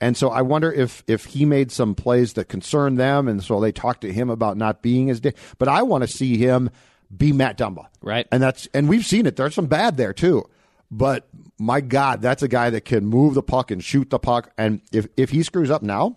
and 0.00 0.16
so 0.16 0.30
I 0.30 0.42
wonder 0.42 0.72
if 0.72 1.02
if 1.06 1.24
he 1.26 1.44
made 1.44 1.72
some 1.72 1.94
plays 1.94 2.34
that 2.34 2.48
concern 2.48 2.96
them, 2.96 3.28
and 3.28 3.42
so 3.42 3.60
they 3.60 3.72
talked 3.72 4.02
to 4.02 4.12
him 4.12 4.30
about 4.30 4.56
not 4.56 4.82
being 4.82 5.10
as. 5.10 5.20
But 5.58 5.68
I 5.68 5.82
want 5.82 6.02
to 6.02 6.08
see 6.08 6.36
him 6.36 6.70
be 7.14 7.32
Matt 7.32 7.58
Dumba, 7.58 7.86
Right. 8.00 8.26
And 8.32 8.42
that's 8.42 8.66
and 8.74 8.88
we've 8.88 9.06
seen 9.06 9.26
it. 9.26 9.36
There's 9.36 9.54
some 9.54 9.66
bad 9.66 9.96
there 9.96 10.12
too. 10.12 10.44
But 10.90 11.28
my 11.58 11.80
God, 11.80 12.22
that's 12.22 12.42
a 12.42 12.48
guy 12.48 12.70
that 12.70 12.84
can 12.84 13.06
move 13.06 13.34
the 13.34 13.42
puck 13.42 13.70
and 13.70 13.82
shoot 13.82 14.10
the 14.10 14.18
puck. 14.18 14.52
And 14.56 14.80
if 14.92 15.06
if 15.16 15.30
he 15.30 15.42
screws 15.42 15.70
up 15.70 15.82
now, 15.82 16.16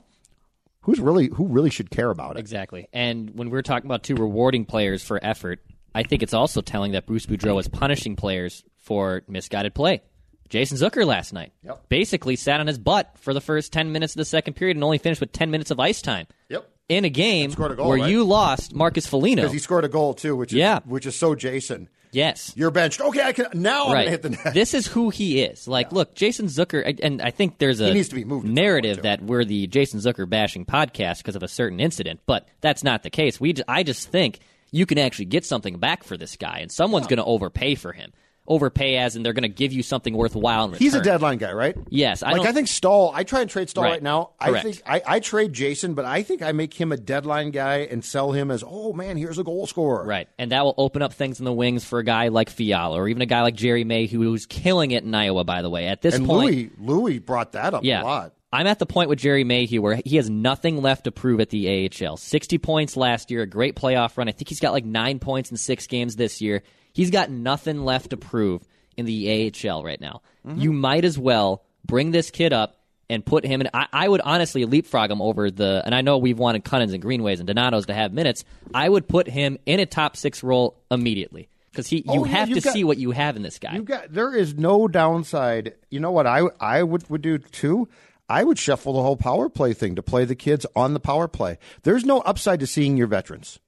who's 0.81 0.99
really 0.99 1.27
who 1.27 1.47
really 1.47 1.69
should 1.69 1.89
care 1.89 2.09
about 2.09 2.37
it? 2.37 2.39
Exactly. 2.39 2.87
And 2.93 3.31
when 3.35 3.49
we're 3.49 3.61
talking 3.61 3.87
about 3.87 4.03
two 4.03 4.15
rewarding 4.15 4.65
players 4.65 5.03
for 5.03 5.19
effort, 5.23 5.61
I 5.93 6.03
think 6.03 6.23
it's 6.23 6.33
also 6.33 6.61
telling 6.61 6.91
that 6.93 7.05
Bruce 7.05 7.25
Boudreau 7.25 7.59
is 7.59 7.67
punishing 7.67 8.15
players 8.15 8.63
for 8.77 9.23
misguided 9.27 9.73
play. 9.73 10.01
Jason 10.49 10.77
Zucker 10.77 11.05
last 11.05 11.31
night 11.31 11.51
Yep. 11.63 11.89
basically 11.89 12.35
sat 12.35 12.59
on 12.59 12.65
his 12.67 12.79
butt 12.79 13.11
for 13.19 13.33
the 13.35 13.41
first 13.41 13.71
10 13.71 13.91
minutes 13.91 14.13
of 14.13 14.17
the 14.17 14.25
second 14.25 14.53
period 14.55 14.77
and 14.77 14.83
only 14.83 14.97
finished 14.97 15.21
with 15.21 15.31
10 15.31 15.51
minutes 15.51 15.69
of 15.71 15.79
ice 15.79 16.01
time. 16.01 16.25
Yep. 16.49 16.67
In 16.89 17.05
a 17.05 17.09
game 17.09 17.51
a 17.51 17.55
goal, 17.55 17.89
where 17.89 17.99
right? 17.99 18.09
you 18.09 18.23
lost 18.23 18.73
Marcus 18.73 19.05
Foligno. 19.05 19.43
Because 19.43 19.53
he 19.53 19.59
scored 19.59 19.85
a 19.85 19.89
goal 19.89 20.15
too, 20.15 20.35
which 20.35 20.51
is 20.51 20.57
Yeah. 20.57 20.79
which 20.85 21.05
is 21.05 21.15
so 21.15 21.35
Jason. 21.35 21.87
yes. 22.11 22.51
You're 22.55 22.71
benched. 22.71 22.99
Okay, 22.99 23.21
I 23.21 23.31
can 23.31 23.45
now. 23.53 23.87
I'm 23.89 23.93
right. 23.93 24.09
hit 24.09 24.23
the 24.23 24.31
net. 24.31 24.55
This 24.55 24.73
is 24.73 24.87
who 24.87 25.11
he 25.11 25.43
is. 25.43 25.67
Like, 25.67 25.91
look, 25.91 26.15
Jason 26.15 26.47
Zucker, 26.47 26.97
and 27.03 27.21
I 27.21 27.29
think 27.29 27.59
there's 27.59 27.79
a 27.79 27.89
He 27.89 27.93
needs 27.93 28.09
to 28.09 28.15
be 28.15 28.25
moved 28.25 28.47
narrative 28.47 28.97
point, 28.97 29.03
that 29.03 29.21
we're 29.21 29.45
the 29.45 29.67
Jason 29.67 29.99
Zucker 29.99 30.27
bashing 30.27 30.65
podcast 30.65 31.17
because 31.17 31.35
of 31.35 31.43
a 31.43 31.47
certain 31.47 31.79
incident, 31.79 32.21
but 32.25 32.47
that's 32.61 32.83
not 32.83 33.03
the 33.03 33.11
case. 33.11 33.39
We, 33.39 33.53
I 33.67 33.83
just 33.83 34.09
think 34.09 34.39
you 34.71 34.85
can 34.85 34.97
actually 34.97 35.25
get 35.25 35.45
something 35.45 35.77
back 35.77 36.03
for 36.03 36.17
this 36.17 36.35
guy, 36.35 36.59
and 36.59 36.71
someone's 36.71 37.07
going 37.07 37.17
to 37.17 37.25
overpay 37.25 37.75
for 37.75 37.91
him. 37.93 38.11
overpay 38.47 38.97
as, 38.97 39.15
and 39.15 39.23
they're 39.23 39.33
going 39.33 39.43
to 39.43 39.47
give 39.47 39.71
you 39.71 39.83
something 39.83 40.15
worthwhile. 40.15 40.71
He's 40.71 40.95
a 40.95 41.01
deadline 41.03 41.37
guy, 41.37 41.53
right? 41.53 41.77
Yes, 41.89 42.23
I 42.23 42.31
like 42.31 42.47
I 42.47 42.51
think 42.51 42.67
Staal. 42.67 43.11
I 43.13 43.23
try 43.23 43.41
and 43.41 43.49
trade 43.49 43.69
Staal 43.69 43.83
right, 43.83 43.91
Right. 43.91 44.03
now. 44.03 44.31
I 44.39 44.59
think 44.61 44.81
I, 44.87 45.01
I 45.05 45.19
trade 45.19 45.53
Jason, 45.53 45.93
but 45.93 46.05
I 46.05 46.23
think 46.23 46.41
I 46.41 46.51
make 46.51 46.73
him 46.73 46.91
a 46.91 46.97
deadline 46.97 47.51
guy 47.51 47.81
and 47.91 48.03
sell 48.03 48.31
him 48.31 48.49
as 48.49 48.63
oh 48.65 48.91
man, 48.93 49.17
here's 49.17 49.37
a 49.37 49.43
goal 49.43 49.67
scorer. 49.67 50.03
Right, 50.03 50.27
and 50.39 50.51
that 50.51 50.63
will 50.65 50.73
open 50.79 51.03
up 51.03 51.13
things 51.13 51.37
in 51.37 51.45
the 51.45 51.53
wings 51.53 51.83
for 51.85 51.99
a 51.99 52.03
guy 52.03 52.29
like 52.29 52.49
Fiala, 52.49 52.95
or 52.97 53.07
even 53.07 53.21
a 53.21 53.27
guy 53.27 53.43
like 53.43 53.53
Gerry 53.53 53.83
May, 53.83 54.07
who, 54.07 54.23
who's 54.23 54.47
killing 54.47 54.89
it 54.91 55.03
in 55.03 55.13
Iowa. 55.13 55.43
By 55.43 55.61
the 55.61 55.69
way, 55.69 55.85
at 55.85 56.01
this 56.01 56.15
And 56.15 56.25
point, 56.25 56.51
Louis 56.51 56.71
Louis 56.79 57.19
brought 57.19 57.51
that 57.51 57.75
up 57.75 57.83
yeah, 57.83 58.01
a 58.01 58.03
lot. 58.03 58.33
I'm 58.51 58.65
at 58.67 58.79
the 58.79 58.85
point 58.85 59.09
with 59.09 59.19
Gerry 59.19 59.43
Mayhew 59.43 59.81
where 59.81 59.99
he 60.05 60.15
has 60.15 60.29
nothing 60.29 60.81
left 60.81 61.03
to 61.03 61.11
prove 61.11 61.39
at 61.39 61.49
the 61.49 61.89
AHL. 62.01 62.17
60 62.17 62.57
points 62.57 62.97
last 62.97 63.29
year, 63.29 63.43
a 63.43 63.47
great 63.47 63.75
playoff 63.75 64.17
run. 64.17 64.27
I 64.27 64.31
think 64.31 64.49
he's 64.49 64.59
got 64.59 64.71
like 64.73 64.85
nine 64.85 65.19
points 65.19 65.51
in 65.51 65.57
six 65.57 65.85
games 65.87 66.15
this 66.15 66.41
year. 66.41 66.63
He's 66.93 67.11
got 67.11 67.29
nothing 67.29 67.85
left 67.85 68.09
to 68.09 68.17
prove 68.17 68.63
in 68.97 69.05
the 69.05 69.51
AHL 69.65 69.83
right 69.83 70.01
now. 70.01 70.21
Mm-hmm. 70.47 70.59
You 70.61 70.73
might 70.73 71.05
as 71.05 71.17
well 71.17 71.63
bring 71.85 72.09
this 72.11 72.31
kid 72.31 72.51
up 72.51 72.75
and 73.11 73.23
put 73.25 73.45
him 73.45 73.61
in. 73.61 73.69
I, 73.73 73.85
I 73.93 74.07
would 74.09 74.21
honestly 74.21 74.65
leapfrog 74.65 75.11
him 75.11 75.21
over 75.21 75.49
the, 75.51 75.81
and 75.85 75.93
I 75.93 76.01
know 76.01 76.17
we've 76.17 76.37
wanted 76.39 76.63
Kunins 76.65 76.93
and 76.93 77.01
Greenways 77.01 77.39
and 77.39 77.47
Donatos 77.47 77.85
to 77.85 77.93
have 77.93 78.13
minutes. 78.13 78.43
I 78.73 78.89
would 78.89 79.07
put 79.07 79.27
him 79.27 79.57
in 79.65 79.79
a 79.79 79.85
top 79.85 80.17
six 80.17 80.43
role 80.43 80.81
immediately 80.91 81.49
because 81.71 81.87
he, 81.87 81.97
you 81.97 82.03
Oh, 82.07 82.25
yeah, 82.25 82.31
have 82.31 82.49
to 82.49 82.61
got- 82.61 82.73
see 82.73 82.83
what 82.83 82.97
you 82.97 83.11
have 83.11 83.35
in 83.35 83.43
this 83.43 83.59
guy. 83.59 83.75
You 83.75 83.83
got 83.83 84.11
there 84.11 84.33
is 84.35 84.55
no 84.55 84.87
downside. 84.87 85.75
You 85.89 85.99
know 85.99 86.11
what 86.11 86.25
I 86.27 86.41
I 86.59 86.81
would 86.83 87.07
would 87.09 87.21
do 87.21 87.37
too. 87.37 87.87
I 88.29 88.43
would 88.43 88.59
shuffle 88.59 88.93
the 88.93 89.01
whole 89.01 89.17
power 89.17 89.49
play 89.49 89.73
thing 89.73 89.95
to 89.95 90.03
play 90.03 90.23
the 90.23 90.35
kids 90.35 90.65
on 90.75 90.93
the 90.93 90.99
power 90.99 91.27
play. 91.27 91.57
There's 91.81 92.05
no 92.05 92.19
upside 92.19 92.59
to 92.59 92.67
seeing 92.67 92.95
your 92.95 93.07
veterans. 93.07 93.59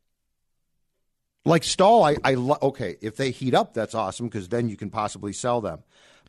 Like 1.44 1.64
Staal, 1.64 2.04
I, 2.04 2.18
I 2.24 2.36
lo- 2.36 2.60
okay. 2.62 2.98
If 3.02 3.16
they 3.16 3.32
heat 3.32 3.56
up, 3.56 3.74
that's 3.74 3.96
awesome 3.96 4.28
because 4.28 4.50
then 4.50 4.70
you 4.70 4.78
can 4.78 4.92
possibly 4.92 5.34
sell 5.34 5.60
them. 5.60 5.84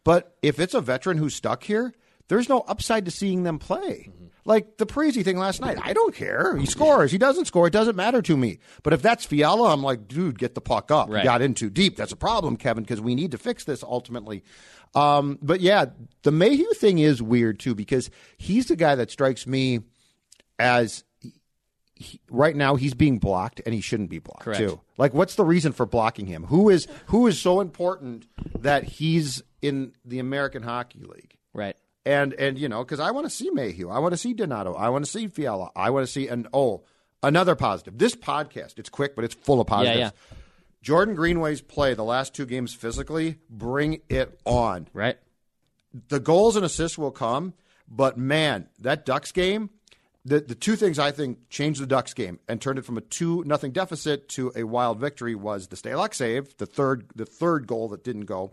But 0.05 0.35
if 0.41 0.59
it's 0.59 0.75
a 0.75 0.81
veteran 0.81 1.19
who's 1.19 1.35
stuck 1.35 1.65
here, 1.65 1.93
there's 2.29 2.49
no 2.49 2.61
upside 2.61 3.05
to 3.05 3.11
seeing 3.11 3.43
them 3.43 3.59
play. 3.59 4.11
Like 4.45 4.77
the 4.77 4.87
Parise 4.87 5.23
thing 5.25 5.39
last 5.39 5.61
night, 5.61 5.79
I 5.81 5.93
don't 5.93 6.15
care. 6.15 6.57
He 6.57 6.67
scores, 6.67 7.13
he 7.13 7.19
doesn't 7.19 7.45
score, 7.45 7.69
it 7.69 7.73
doesn't 7.73 7.95
matter 7.95 8.21
to 8.23 8.37
me. 8.37 8.59
But 8.83 8.93
if 8.93 9.01
that's 9.01 9.25
Fiala, 9.25 9.73
I'm 9.73 9.83
like, 9.83 10.09
dude, 10.09 10.39
get 10.39 10.55
the 10.57 10.61
puck 10.61 10.91
up. 10.91 11.09
You 11.09 11.23
got 11.23 11.43
in 11.43 11.55
too 11.55 11.71
deep. 11.71 11.97
That's 11.97 12.11
a 12.11 12.17
problem, 12.17 12.57
Kevin, 12.57 12.83
because 12.83 13.01
we 13.01 13.15
need 13.15 13.31
to 13.33 13.39
fix 13.39 13.65
this 13.65 13.85
ultimately. 13.85 14.43
Um, 14.95 15.39
but 15.41 15.61
yeah, 15.61 15.87
the 16.23 16.33
Mayhew 16.33 16.73
thing 16.75 16.99
is 16.99 17.23
weird 17.23 17.61
too 17.61 17.75
because 17.75 18.11
he's 18.37 18.67
the 18.67 18.77
guy 18.77 18.97
that 18.97 19.11
strikes 19.11 19.47
me 19.47 19.81
as 20.59 21.05
he, 21.95 22.21
right 22.31 22.55
now 22.55 22.75
he's 22.75 22.95
being 22.95 23.19
blocked 23.19 23.61
and 23.65 23.75
he 23.75 23.81
shouldn't 23.81 24.11
be 24.11 24.19
blocked 24.19 24.43
Correct. 24.43 24.59
too. 24.59 24.81
Like, 24.99 25.15
what's 25.15 25.37
the 25.37 25.45
reason 25.45 25.73
for 25.73 25.87
blocking 25.87 26.27
him? 26.27 26.45
Who 26.45 26.69
is 26.69 26.87
who 27.07 27.27
is 27.27 27.41
so 27.41 27.61
important 27.61 28.27
that 28.59 28.85
he's 28.85 29.43
in 29.63 29.93
the 30.05 30.19
American 30.19 30.63
Hockey 30.63 31.05
League? 31.05 31.37
right. 31.55 31.77
And 32.05 32.35
and 32.35 32.59
you 32.59 32.69
know, 32.69 32.83
because 32.85 33.01
I 33.01 33.13
want 33.13 33.27
to 33.27 33.31
see 33.31 33.51
Mayhew, 33.51 33.89
I 33.89 33.99
want 34.01 34.13
to 34.13 34.17
see 34.17 34.33
Donato, 34.33 34.75
I 34.75 34.89
want 34.89 35.05
to 35.05 35.11
see 35.11 35.29
Fiala, 35.29 35.71
I 35.77 35.91
want 35.91 36.05
to 36.05 36.13
see 36.13 36.27
and 36.29 36.49
oh, 36.53 36.83
another 37.23 37.55
positive. 37.55 37.97
This 37.97 38.17
podcast, 38.17 38.79
it's 38.79 38.89
quick, 38.89 39.15
but 39.15 39.25
it's 39.25 39.35
full 39.35 39.61
of 39.61 39.67
positives. 39.69 39.99
yeah. 39.99 40.11
Jordan 40.83 41.15
Greenway's 41.15 41.61
play 41.61 41.95
the 41.95 42.03
last 42.03 42.35
two 42.35 42.45
games 42.45 42.75
physically, 42.75 43.39
bring 43.49 44.01
it 44.09 44.39
on. 44.45 44.89
Right. 44.93 45.17
The 46.09 46.19
goals 46.19 46.57
and 46.57 46.65
assists 46.65 46.99
will 46.99 47.13
come, 47.13 47.55
but 47.89 48.19
man, 48.19 48.69
that 48.81 49.07
Ducks 49.07 49.31
game, 49.31 49.71
the 50.25 50.41
the 50.41 50.55
two 50.55 50.75
things 50.75 50.99
I 50.99 51.13
think 51.13 51.49
changed 51.51 51.81
the 51.81 51.87
Ducks 51.87 52.15
game 52.15 52.41
and 52.49 52.61
turned 52.61 52.79
it 52.79 52.85
from 52.85 52.99
a 52.99 53.01
two 53.01 53.45
nothing 53.45 53.73
deficit 53.73 54.29
to 54.31 54.53
a 54.57 54.65
wild 54.65 54.99
victory 54.99 55.35
was 55.35 55.69
the 55.69 55.77
Stalock 55.77 56.15
save, 56.15 56.57
the 56.57 56.67
third 56.67 57.07
the 57.15 57.27
third 57.27 57.67
goal 57.67 57.89
that 57.89 58.03
didn't 58.03 58.27
go, 58.27 58.53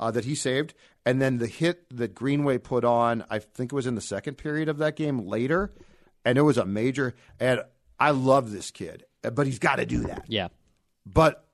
uh, 0.00 0.10
that 0.10 0.24
he 0.24 0.34
saved, 0.34 0.74
and 1.06 1.22
then 1.22 1.38
the 1.38 1.46
hit 1.46 1.84
that 1.96 2.14
Greenway 2.14 2.58
put 2.58 2.84
on. 2.84 3.24
I 3.30 3.38
think 3.38 3.72
it 3.72 3.76
was 3.76 3.86
in 3.86 3.94
the 3.94 4.00
second 4.00 4.34
period 4.34 4.68
of 4.68 4.78
that 4.78 4.96
game 4.96 5.20
later, 5.26 5.72
and 6.24 6.36
it 6.38 6.42
was 6.42 6.58
a 6.58 6.64
major. 6.66 7.14
And 7.38 7.62
I 8.00 8.10
love 8.10 8.50
this 8.50 8.70
kid, 8.72 9.04
but 9.22 9.46
he's 9.46 9.58
got 9.60 9.76
to 9.76 9.86
do 9.86 10.00
that. 10.00 10.24
Yeah. 10.26 10.48
But 11.06 11.44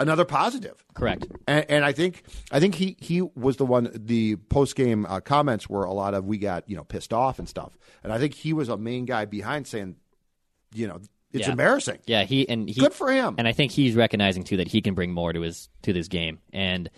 another 0.00 0.24
positive. 0.24 0.84
Correct. 0.94 1.26
And, 1.48 1.64
and 1.68 1.84
I 1.84 1.92
think 1.92 2.22
I 2.50 2.60
think 2.60 2.74
he 2.76 2.96
he 3.00 3.22
was 3.22 3.56
the 3.56 3.66
one. 3.66 3.90
The 3.94 4.36
post 4.36 4.76
game 4.76 5.04
uh, 5.06 5.20
comments 5.20 5.68
were 5.68 5.84
a 5.84 5.92
lot 5.92 6.14
of 6.14 6.24
we 6.24 6.38
got 6.38 6.68
you 6.70 6.76
know 6.76 6.84
pissed 6.84 7.12
off 7.12 7.38
and 7.38 7.48
stuff. 7.48 7.76
And 8.04 8.12
I 8.12 8.18
think 8.18 8.34
he 8.34 8.52
was 8.52 8.68
a 8.68 8.76
main 8.76 9.04
guy 9.04 9.24
behind 9.24 9.66
saying, 9.66 9.96
you 10.74 10.86
know, 10.86 11.00
it's 11.32 11.46
Yeah. 11.46 11.50
embarrassing. 11.52 11.98
Yeah, 12.06 12.24
he 12.24 12.48
and 12.48 12.68
he 12.68 12.80
Good 12.80 12.94
for 12.94 13.10
him. 13.10 13.34
And 13.38 13.48
I 13.48 13.52
think 13.52 13.72
he's 13.72 13.94
recognizing 13.94 14.44
too 14.44 14.58
that 14.58 14.68
he 14.68 14.80
can 14.80 14.94
bring 14.94 15.12
more 15.12 15.32
to 15.32 15.40
his 15.40 15.68
to 15.82 15.92
this 15.92 16.08
game. 16.08 16.38
And 16.52 16.88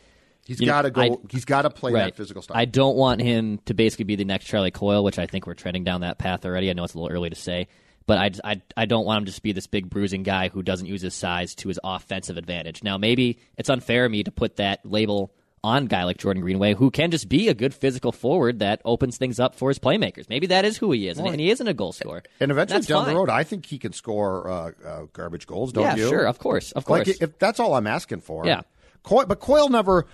He's 0.48 0.60
got 0.60 0.82
to 0.82 0.90
go. 0.90 1.02
I- 1.02 1.16
he's 1.30 1.44
got 1.44 1.62
to 1.62 1.70
play 1.70 1.92
right. 1.92 2.04
that 2.06 2.16
physical 2.16 2.42
style. 2.42 2.56
I 2.56 2.64
don't 2.64 2.96
want 2.96 3.20
him 3.20 3.58
to 3.66 3.74
basically 3.74 4.06
be 4.06 4.16
the 4.16 4.24
next 4.24 4.46
Charlie 4.46 4.70
Coyle, 4.70 5.04
which 5.04 5.18
I 5.18 5.26
think 5.26 5.46
we're 5.46 5.52
treading 5.52 5.84
down 5.84 6.00
that 6.00 6.18
path 6.18 6.46
already. 6.46 6.70
I 6.70 6.72
know 6.72 6.84
it's 6.84 6.94
a 6.94 6.98
little 6.98 7.14
early 7.14 7.28
to 7.28 7.36
say, 7.36 7.68
but 8.06 8.16
I, 8.16 8.52
I, 8.52 8.62
I 8.74 8.86
don't 8.86 9.04
want 9.04 9.18
him 9.18 9.24
to 9.26 9.30
just 9.30 9.42
be 9.42 9.52
this 9.52 9.66
big 9.66 9.90
bruising 9.90 10.22
guy 10.22 10.48
who 10.48 10.62
doesn't 10.62 10.86
use 10.86 11.02
his 11.02 11.14
size 11.14 11.54
to 11.56 11.68
his 11.68 11.78
offensive 11.84 12.38
advantage. 12.38 12.82
Now, 12.82 12.96
maybe 12.96 13.40
it's 13.58 13.68
unfair 13.68 14.06
of 14.06 14.10
me 14.10 14.22
to 14.22 14.32
put 14.32 14.56
that 14.56 14.86
label 14.86 15.34
on 15.62 15.82
a 15.82 15.86
guy 15.86 16.04
like 16.04 16.16
Jordan 16.16 16.42
Greenway, 16.42 16.72
who 16.74 16.90
can 16.90 17.10
just 17.10 17.28
be 17.28 17.48
a 17.48 17.54
good 17.54 17.74
physical 17.74 18.12
forward 18.12 18.60
that 18.60 18.80
opens 18.84 19.18
things 19.18 19.38
up 19.38 19.54
for 19.54 19.68
his 19.68 19.78
playmakers. 19.78 20.28
Maybe 20.28 20.46
that 20.46 20.64
is 20.64 20.78
who 20.78 20.92
he 20.92 21.08
is, 21.08 21.18
and, 21.18 21.26
and 21.26 21.40
he 21.40 21.50
isn't 21.50 21.66
a 21.66 21.74
goal 21.74 21.92
scorer. 21.92 22.22
and 22.40 22.50
eventually 22.50 22.78
That's 22.78 22.86
down 22.86 23.04
fine. 23.04 23.12
the 23.12 23.18
road, 23.20 23.28
I 23.28 23.42
think 23.44 23.66
he 23.66 23.78
can 23.78 23.92
score 23.92 24.48
uh, 24.48 24.70
uh, 24.86 25.02
garbage 25.12 25.46
goals. 25.46 25.72
Don't 25.72 25.84
yeah, 25.84 25.96
you? 25.96 26.08
sure, 26.08 26.24
of 26.26 26.38
course, 26.38 26.72
of 26.72 26.84
course. 26.84 27.06
Like 27.06 27.20
if 27.20 27.38
that's 27.38 27.60
all 27.60 27.74
I'm 27.74 27.86
asking 27.86 28.20
for. 28.20 28.46
Yeah. 28.46 28.62
Coyle, 29.02 29.26
but 29.26 29.40
Coyle 29.40 29.68
never 29.68 30.06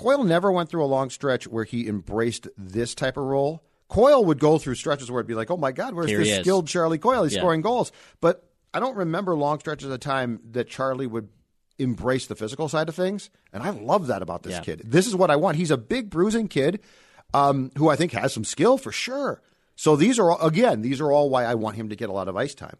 Coyle 0.00 0.24
never 0.24 0.50
went 0.50 0.70
through 0.70 0.82
a 0.82 0.86
long 0.86 1.10
stretch 1.10 1.46
where 1.46 1.64
he 1.64 1.86
embraced 1.86 2.48
this 2.56 2.94
type 2.94 3.18
of 3.18 3.24
role. 3.24 3.62
Coyle 3.88 4.24
would 4.24 4.38
go 4.38 4.56
through 4.56 4.76
stretches 4.76 5.10
where 5.10 5.20
it'd 5.20 5.28
be 5.28 5.34
like, 5.34 5.50
"Oh 5.50 5.58
my 5.58 5.72
God, 5.72 5.92
where's 5.92 6.08
Here 6.08 6.20
this 6.24 6.40
skilled 6.40 6.68
Charlie 6.68 6.96
Coyle? 6.96 7.24
He's 7.24 7.34
Yeah. 7.34 7.40
scoring 7.40 7.60
goals." 7.60 7.92
But 8.22 8.48
I 8.72 8.80
don't 8.80 8.96
remember 8.96 9.36
long 9.36 9.60
stretches 9.60 9.90
of 9.90 10.00
time 10.00 10.40
that 10.52 10.68
Charlie 10.68 11.06
would 11.06 11.28
embrace 11.78 12.26
the 12.26 12.34
physical 12.34 12.66
side 12.66 12.88
of 12.88 12.94
things, 12.94 13.28
and 13.52 13.62
I 13.62 13.70
love 13.70 14.06
that 14.06 14.22
about 14.22 14.42
this 14.42 14.54
Yeah. 14.54 14.60
kid. 14.60 14.82
This 14.86 15.06
is 15.06 15.14
what 15.14 15.30
I 15.30 15.36
want. 15.36 15.58
He's 15.58 15.70
a 15.70 15.76
big 15.76 16.08
bruising 16.08 16.48
kid 16.48 16.80
um, 17.34 17.70
who 17.76 17.90
I 17.90 17.96
think 17.96 18.12
has 18.12 18.32
some 18.32 18.44
skill 18.44 18.78
for 18.78 18.92
sure. 18.92 19.42
So 19.76 19.96
these 19.96 20.18
are 20.18 20.30
all, 20.30 20.40
again, 20.46 20.80
these 20.82 21.00
are 21.00 21.12
all 21.12 21.28
why 21.28 21.44
I 21.44 21.54
want 21.56 21.76
him 21.76 21.90
to 21.90 21.96
get 21.96 22.08
a 22.08 22.12
lot 22.12 22.26
of 22.28 22.36
ice 22.36 22.54
time. 22.54 22.76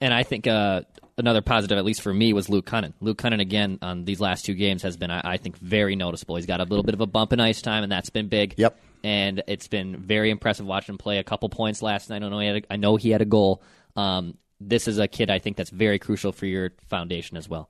And 0.00 0.12
I 0.12 0.22
think 0.24 0.46
uh, 0.46 0.82
another 1.20 1.42
positive, 1.42 1.78
at 1.78 1.84
least 1.84 2.02
for 2.02 2.12
me, 2.12 2.32
was 2.32 2.48
Luke 2.48 2.66
Kunin. 2.66 2.92
Luke 3.00 3.18
Kunin, 3.18 3.40
again, 3.40 3.78
on 3.80 4.04
these 4.04 4.20
last 4.20 4.44
two 4.44 4.54
games, 4.54 4.82
has 4.82 4.96
been, 4.96 5.10
I, 5.10 5.20
I 5.22 5.36
think, 5.36 5.56
very 5.58 5.94
noticeable. 5.94 6.36
He's 6.36 6.46
got 6.46 6.60
a 6.60 6.64
little 6.64 6.82
bit 6.82 6.94
of 6.94 7.00
a 7.00 7.06
bump 7.06 7.32
in 7.32 7.38
ice 7.38 7.62
time, 7.62 7.84
and 7.84 7.92
that's 7.92 8.10
been 8.10 8.26
big. 8.28 8.54
Yep. 8.56 8.76
And 9.04 9.42
it's 9.46 9.68
been 9.68 9.96
very 9.96 10.30
impressive 10.30 10.66
watching 10.66 10.94
him 10.94 10.98
play 10.98 11.18
a 11.18 11.24
couple 11.24 11.48
points 11.48 11.80
last 11.82 12.10
night. 12.10 12.22
I 12.22 12.28
know 12.28 12.38
he 12.40 12.46
had 12.46 12.56
a, 12.56 12.72
I 12.72 12.76
know 12.76 12.96
he 12.96 13.10
had 13.10 13.22
a 13.22 13.26
goal. 13.26 13.62
Um, 13.94 14.36
this 14.60 14.88
is 14.88 14.98
a 14.98 15.08
kid 15.08 15.30
I 15.30 15.38
think 15.38 15.56
that's 15.56 15.70
very 15.70 15.98
crucial 15.98 16.32
for 16.32 16.46
your 16.46 16.72
foundation 16.88 17.36
as 17.36 17.48
well. 17.48 17.68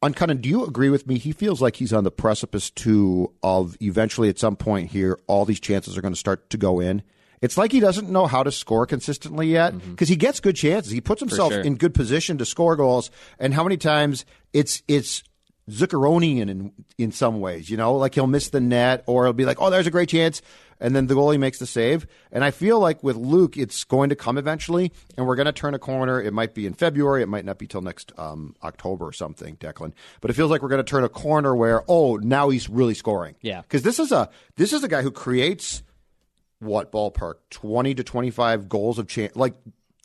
on 0.00 0.14
Kunin, 0.14 0.40
do 0.40 0.48
you 0.48 0.64
agree 0.64 0.90
with 0.90 1.06
me? 1.06 1.18
He 1.18 1.32
feels 1.32 1.60
like 1.60 1.76
he's 1.76 1.92
on 1.92 2.04
the 2.04 2.10
precipice 2.10 2.70
too 2.70 3.32
of 3.42 3.76
eventually 3.80 4.28
at 4.28 4.38
some 4.38 4.56
point 4.56 4.90
here, 4.90 5.18
all 5.26 5.44
these 5.44 5.60
chances 5.60 5.96
are 5.96 6.00
going 6.00 6.14
to 6.14 6.18
start 6.18 6.50
to 6.50 6.56
go 6.56 6.80
in. 6.80 7.02
It's 7.42 7.58
like 7.58 7.72
he 7.72 7.80
doesn't 7.80 8.08
know 8.08 8.26
how 8.26 8.44
to 8.44 8.52
score 8.52 8.86
consistently 8.86 9.48
yet 9.48 9.76
because 9.90 10.08
he 10.08 10.16
gets 10.16 10.40
good 10.40 10.56
chances. 10.56 10.92
He 10.92 11.00
puts 11.00 11.20
himself 11.20 11.52
sure. 11.52 11.60
in 11.60 11.74
good 11.74 11.92
position 11.92 12.38
to 12.38 12.46
score 12.46 12.76
goals, 12.76 13.10
and 13.38 13.52
how 13.52 13.64
many 13.64 13.76
times 13.76 14.24
it's 14.52 14.82
it's 14.86 15.24
Zuccaronian 15.68 16.48
in 16.48 16.72
in 16.98 17.12
some 17.12 17.40
ways. 17.40 17.68
You 17.68 17.76
know, 17.76 17.94
like 17.96 18.14
he'll 18.14 18.26
miss 18.26 18.50
the 18.50 18.60
net 18.60 19.04
or 19.06 19.24
he'll 19.24 19.32
be 19.32 19.44
like, 19.44 19.60
"Oh, 19.60 19.70
there's 19.70 19.86
a 19.88 19.90
great 19.90 20.08
chance," 20.08 20.40
and 20.80 20.94
then 20.94 21.06
the 21.06 21.14
goalie 21.14 21.38
makes 21.38 21.58
the 21.58 21.66
save. 21.66 22.06
And 22.30 22.44
I 22.44 22.50
feel 22.50 22.78
like 22.78 23.02
with 23.02 23.16
Luke, 23.16 23.56
it's 23.56 23.84
going 23.84 24.10
to 24.10 24.16
come 24.16 24.38
eventually, 24.38 24.92
and 25.16 25.26
we're 25.26 25.36
going 25.36 25.46
to 25.46 25.52
turn 25.52 25.74
a 25.74 25.78
corner. 25.78 26.20
It 26.20 26.32
might 26.32 26.54
be 26.54 26.66
in 26.66 26.74
February, 26.74 27.22
it 27.22 27.28
might 27.28 27.44
not 27.44 27.58
be 27.58 27.66
till 27.66 27.80
next 27.80 28.12
um, 28.18 28.54
October 28.62 29.06
or 29.06 29.12
something, 29.12 29.56
Declan. 29.56 29.92
But 30.20 30.30
it 30.30 30.34
feels 30.34 30.50
like 30.50 30.62
we're 30.62 30.68
going 30.68 30.84
to 30.84 30.90
turn 30.90 31.04
a 31.04 31.08
corner 31.08 31.54
where, 31.54 31.82
oh, 31.88 32.16
now 32.16 32.50
he's 32.50 32.68
really 32.68 32.94
scoring. 32.94 33.36
Yeah. 33.40 33.62
because 33.62 33.82
this 33.82 33.98
is 33.98 34.12
a 34.12 34.28
this 34.56 34.72
is 34.72 34.84
a 34.84 34.88
guy 34.88 35.02
who 35.02 35.10
creates 35.10 35.82
what 36.62 36.92
ballpark 36.92 37.34
twenty 37.50 37.94
to 37.94 38.04
twenty 38.04 38.30
five 38.30 38.68
goals 38.68 38.98
of 38.98 39.08
chance. 39.08 39.34
Like 39.36 39.54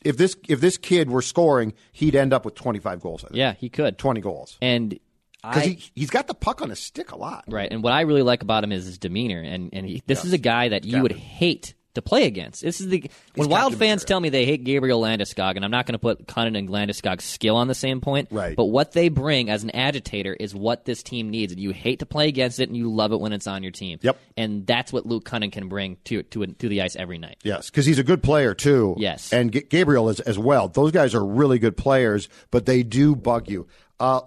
if 0.04 0.16
this 0.16 0.36
if 0.48 0.60
this 0.60 0.76
kid 0.76 1.10
were 1.10 1.22
scoring, 1.22 1.74
he'd 1.92 2.14
end 2.14 2.32
up 2.32 2.44
with 2.44 2.54
twenty 2.54 2.78
five 2.78 3.00
goals. 3.00 3.24
I 3.24 3.28
think. 3.28 3.36
Yeah, 3.36 3.54
he 3.54 3.68
could. 3.68 3.98
twenty 3.98 4.20
goals 4.20 4.58
And 4.60 4.98
because 5.42 5.64
he 5.64 5.82
he's 5.94 6.10
got 6.10 6.26
the 6.26 6.34
puck 6.34 6.62
on 6.62 6.70
his 6.70 6.78
stick 6.78 7.12
a 7.12 7.16
lot. 7.16 7.44
Right, 7.48 7.70
and 7.70 7.82
what 7.82 7.92
I 7.92 8.02
really 8.02 8.22
like 8.22 8.42
about 8.42 8.64
him 8.64 8.72
is 8.72 8.86
his 8.86 8.98
demeanor, 8.98 9.40
and 9.40 9.70
and 9.72 9.86
he, 9.86 10.02
this 10.06 10.24
is 10.24 10.32
a 10.32 10.38
guy 10.38 10.70
that 10.70 10.84
you 10.84 11.02
would 11.02 11.12
hate 11.12 11.74
to 11.98 12.02
play 12.02 12.24
against. 12.26 12.62
This 12.62 12.80
is 12.80 12.88
the 12.88 13.10
when 13.34 13.48
Wild 13.48 13.76
fans 13.76 14.04
tell 14.04 14.18
me 14.18 14.28
they 14.30 14.44
hate 14.44 14.64
Gabriel 14.64 15.00
Landeskog, 15.02 15.56
and 15.56 15.64
I'm 15.64 15.70
not 15.70 15.86
going 15.86 15.92
to 15.94 15.98
put 15.98 16.26
Kunin 16.26 16.56
and 16.58 16.68
Landeskog's 16.68 17.24
skill 17.24 17.56
on 17.56 17.68
the 17.68 17.74
same 17.74 18.00
point. 18.00 18.28
Right. 18.30 18.56
but 18.56 18.66
what 18.66 18.92
they 18.92 19.08
bring 19.08 19.50
as 19.50 19.62
an 19.64 19.70
agitator 19.70 20.32
is 20.34 20.54
what 20.54 20.84
this 20.84 21.02
team 21.02 21.30
needs, 21.30 21.52
and 21.52 21.60
you 21.60 21.70
hate 21.72 21.98
to 22.00 22.06
play 22.06 22.28
against 22.28 22.60
it, 22.60 22.68
and 22.68 22.76
you 22.76 22.92
love 22.92 23.12
it 23.12 23.20
when 23.20 23.32
it's 23.32 23.46
on 23.46 23.62
your 23.62 23.72
team. 23.72 23.98
Yep. 24.02 24.18
and 24.36 24.66
that's 24.66 24.92
what 24.92 25.06
Luke 25.06 25.24
Kunin 25.24 25.52
can 25.52 25.68
bring 25.68 25.96
to 26.04 26.22
to 26.24 26.46
to 26.46 26.68
the 26.68 26.82
ice 26.82 26.96
every 26.96 27.18
night. 27.18 27.36
Yes, 27.42 27.70
because 27.70 27.86
he's 27.86 27.98
a 27.98 28.04
good 28.04 28.22
player 28.22 28.54
too. 28.54 28.94
Yes. 28.98 29.32
and 29.32 29.52
G- 29.52 29.62
Gabriel 29.68 30.08
is 30.08 30.20
as 30.20 30.38
well. 30.38 30.68
Those 30.68 30.92
guys 30.92 31.14
are 31.14 31.24
really 31.24 31.58
good 31.58 31.76
players, 31.76 32.28
but 32.50 32.66
they 32.66 32.82
do 32.82 33.14
bug 33.16 33.48
you. 33.48 33.66
Uh, 34.00 34.20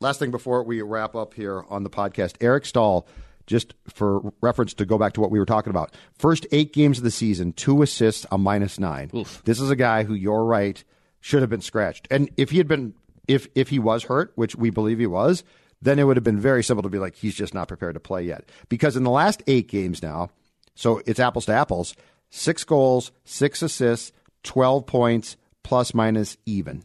last 0.00 0.18
thing 0.18 0.30
before 0.30 0.62
we 0.64 0.82
wrap 0.82 1.14
up 1.14 1.34
here 1.34 1.64
on 1.68 1.82
the 1.84 1.90
podcast, 1.90 2.34
Eric 2.40 2.66
Staal. 2.66 3.06
Just 3.52 3.74
for 3.86 4.32
reference 4.40 4.72
to 4.72 4.86
go 4.86 4.96
back 4.96 5.12
to 5.12 5.20
what 5.20 5.30
we 5.30 5.38
were 5.38 5.44
talking 5.44 5.68
about. 5.68 5.94
First 6.14 6.46
eight 6.52 6.72
games 6.72 6.96
of 6.96 7.04
the 7.04 7.10
season, 7.10 7.52
two 7.52 7.82
assists, 7.82 8.24
a 8.32 8.38
minus 8.38 8.80
nine. 8.80 9.10
Oof. 9.14 9.42
This 9.44 9.60
is 9.60 9.68
a 9.68 9.76
guy 9.76 10.04
who 10.04 10.14
you're 10.14 10.46
right 10.46 10.82
should 11.20 11.42
have 11.42 11.50
been 11.50 11.60
scratched. 11.60 12.08
And 12.10 12.30
if 12.38 12.48
he 12.48 12.56
had 12.56 12.66
been 12.66 12.94
if 13.28 13.48
if 13.54 13.68
he 13.68 13.78
was 13.78 14.04
hurt, 14.04 14.32
which 14.36 14.56
we 14.56 14.70
believe 14.70 14.98
he 14.98 15.06
was, 15.06 15.44
then 15.82 15.98
it 15.98 16.04
would 16.04 16.16
have 16.16 16.24
been 16.24 16.40
very 16.40 16.64
simple 16.64 16.82
to 16.82 16.88
be 16.88 16.98
like 16.98 17.14
he's 17.14 17.34
just 17.34 17.52
not 17.52 17.68
prepared 17.68 17.92
to 17.92 18.00
play 18.00 18.22
yet. 18.22 18.48
Because 18.70 18.96
in 18.96 19.04
the 19.04 19.10
last 19.10 19.42
8 19.46 19.68
games 19.68 20.02
now, 20.02 20.30
so 20.74 21.02
it's 21.04 21.20
apples 21.20 21.44
to 21.44 21.52
apples, 21.52 21.94
6 22.30 22.64
goals, 22.64 23.12
6 23.24 23.60
assists, 23.60 24.12
12 24.44 24.86
points 24.86 25.36
plus 25.62 25.92
minus 25.92 26.38
even. 26.46 26.84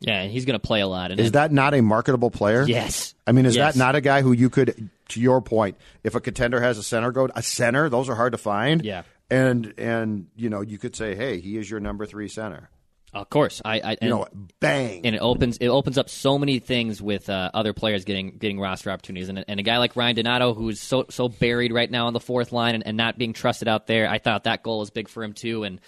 Yeah, 0.00 0.22
and 0.22 0.32
he's 0.32 0.44
going 0.46 0.58
to 0.58 0.66
play 0.66 0.80
a 0.80 0.86
lot. 0.86 1.10
And 1.10 1.20
Is 1.20 1.32
that 1.32 1.52
not 1.52 1.74
a 1.74 1.82
marketable 1.82 2.30
player? 2.30 2.64
Yes. 2.66 3.14
I 3.26 3.32
mean, 3.32 3.44
is 3.46 3.54
Yes. 3.56 3.74
that 3.74 3.78
not 3.78 3.94
a 3.96 4.00
guy 4.00 4.22
who 4.22 4.32
you 4.32 4.48
could, 4.48 4.88
to 5.10 5.20
your 5.20 5.42
point, 5.42 5.76
if 6.02 6.14
a 6.14 6.20
contender 6.20 6.60
has 6.60 6.78
a 6.78 6.82
center 6.82 7.12
go 7.12 7.28
a 7.34 7.42
center, 7.42 7.88
those 7.90 8.08
are 8.08 8.14
hard 8.14 8.32
to 8.32 8.38
find. 8.38 8.84
Yeah. 8.84 9.02
and 9.30 9.74
and 9.78 10.26
you 10.36 10.48
know 10.50 10.60
you 10.62 10.78
could 10.78 10.96
say, 10.96 11.14
hey, 11.14 11.38
he 11.40 11.56
is 11.56 11.70
your 11.70 11.80
number 11.80 12.06
three 12.06 12.28
center. 12.28 12.70
Of 13.12 13.28
course, 13.28 13.60
I, 13.64 13.80
I 13.80 13.90
and, 13.90 13.98
You 14.02 14.08
know, 14.10 14.26
bang. 14.60 15.04
and 15.04 15.16
it 15.16 15.18
opens 15.18 15.56
it 15.58 15.66
opens 15.68 15.98
up 15.98 16.08
so 16.08 16.38
many 16.38 16.60
things 16.60 17.02
with 17.02 17.28
uh, 17.28 17.50
other 17.52 17.72
players 17.72 18.04
getting 18.04 18.38
getting 18.38 18.58
roster 18.60 18.90
opportunities, 18.90 19.28
and, 19.28 19.44
and 19.48 19.58
a 19.60 19.62
guy 19.64 19.78
like 19.78 19.96
Ryan 19.96 20.14
Donato 20.16 20.54
who's 20.54 20.80
so 20.80 21.06
so 21.10 21.28
buried 21.28 21.72
right 21.72 21.90
now 21.90 22.06
on 22.06 22.12
the 22.12 22.20
fourth 22.20 22.52
line 22.52 22.74
and, 22.76 22.86
and 22.86 22.96
not 22.96 23.18
being 23.18 23.32
trusted 23.32 23.66
out 23.68 23.86
there. 23.88 24.08
I 24.08 24.18
thought 24.18 24.44
that 24.44 24.62
goal 24.62 24.78
was 24.78 24.90
big 24.90 25.08
for 25.08 25.22
him 25.24 25.32
too, 25.32 25.64
and 25.64 25.80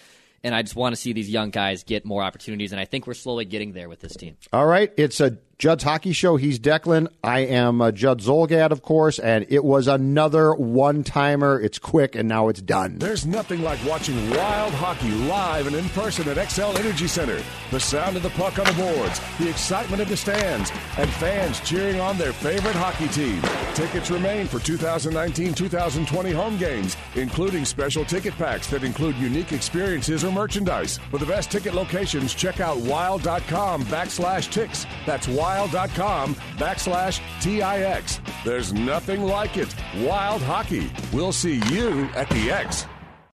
and 0.44 0.54
I 0.54 0.62
just 0.62 0.76
want 0.76 0.94
to 0.94 1.00
see 1.00 1.12
these 1.12 1.30
young 1.30 1.50
guys 1.50 1.84
get 1.84 2.04
more 2.04 2.22
opportunities, 2.22 2.72
and 2.72 2.80
I 2.80 2.84
think 2.84 3.06
we're 3.06 3.14
slowly 3.14 3.44
getting 3.44 3.72
there 3.72 3.88
with 3.88 4.00
this 4.00 4.14
team. 4.16 4.36
All 4.52 4.66
right, 4.66 4.92
it's 4.96 5.20
a 5.20 5.38
Judd's 5.62 5.84
Hockey 5.84 6.12
Show. 6.12 6.34
He's 6.34 6.58
Declan. 6.58 7.06
I 7.22 7.38
am 7.42 7.80
uh, 7.80 7.92
Judd 7.92 8.20
Zulgad, 8.20 8.72
of 8.72 8.82
course, 8.82 9.20
and 9.20 9.46
it 9.48 9.62
was 9.62 9.86
another 9.86 10.52
one 10.54 11.04
timer. 11.04 11.60
It's 11.60 11.78
quick, 11.78 12.16
and 12.16 12.28
now 12.28 12.48
it's 12.48 12.60
done. 12.60 12.98
There's 12.98 13.24
nothing 13.24 13.62
like 13.62 13.78
watching 13.86 14.16
wild 14.30 14.74
hockey 14.74 15.12
live 15.12 15.68
and 15.68 15.76
in 15.76 15.88
person 15.90 16.28
at 16.28 16.36
Xcel 16.36 16.76
Energy 16.76 17.06
Center. 17.06 17.40
The 17.70 17.78
sound 17.78 18.16
of 18.16 18.24
the 18.24 18.30
puck 18.30 18.58
on 18.58 18.64
the 18.64 18.72
boards, 18.72 19.20
the 19.38 19.48
excitement 19.48 20.02
of 20.02 20.08
the 20.08 20.16
stands, 20.16 20.72
and 20.98 21.08
fans 21.08 21.60
cheering 21.60 22.00
on 22.00 22.18
their 22.18 22.32
favorite 22.32 22.74
hockey 22.74 23.06
team. 23.06 23.40
Tickets 23.76 24.10
remain 24.10 24.48
for 24.48 24.58
2019-2020 24.58 26.34
home 26.34 26.56
games, 26.58 26.96
including 27.14 27.64
special 27.64 28.04
ticket 28.04 28.34
packs 28.34 28.66
that 28.66 28.82
include 28.82 29.14
unique 29.18 29.52
experiences 29.52 30.24
or 30.24 30.32
merchandise. 30.32 30.98
For 31.12 31.18
the 31.18 31.26
best 31.26 31.52
ticket 31.52 31.72
locations, 31.72 32.34
check 32.34 32.58
out 32.58 32.78
wild.com 32.78 33.84
backslash 33.84 34.50
ticks. 34.50 34.86
That's 35.06 35.28
wild.com 35.52 36.34
backslash 36.56 37.20
T-I-X. 37.42 38.20
There's 38.44 38.72
nothing 38.72 39.22
like 39.22 39.56
it. 39.58 39.74
Wild 39.98 40.40
hockey. 40.42 40.90
We'll 41.12 41.32
see 41.32 41.56
you 41.70 42.04
at 42.14 42.28
the 42.30 42.50
X. 42.50 42.86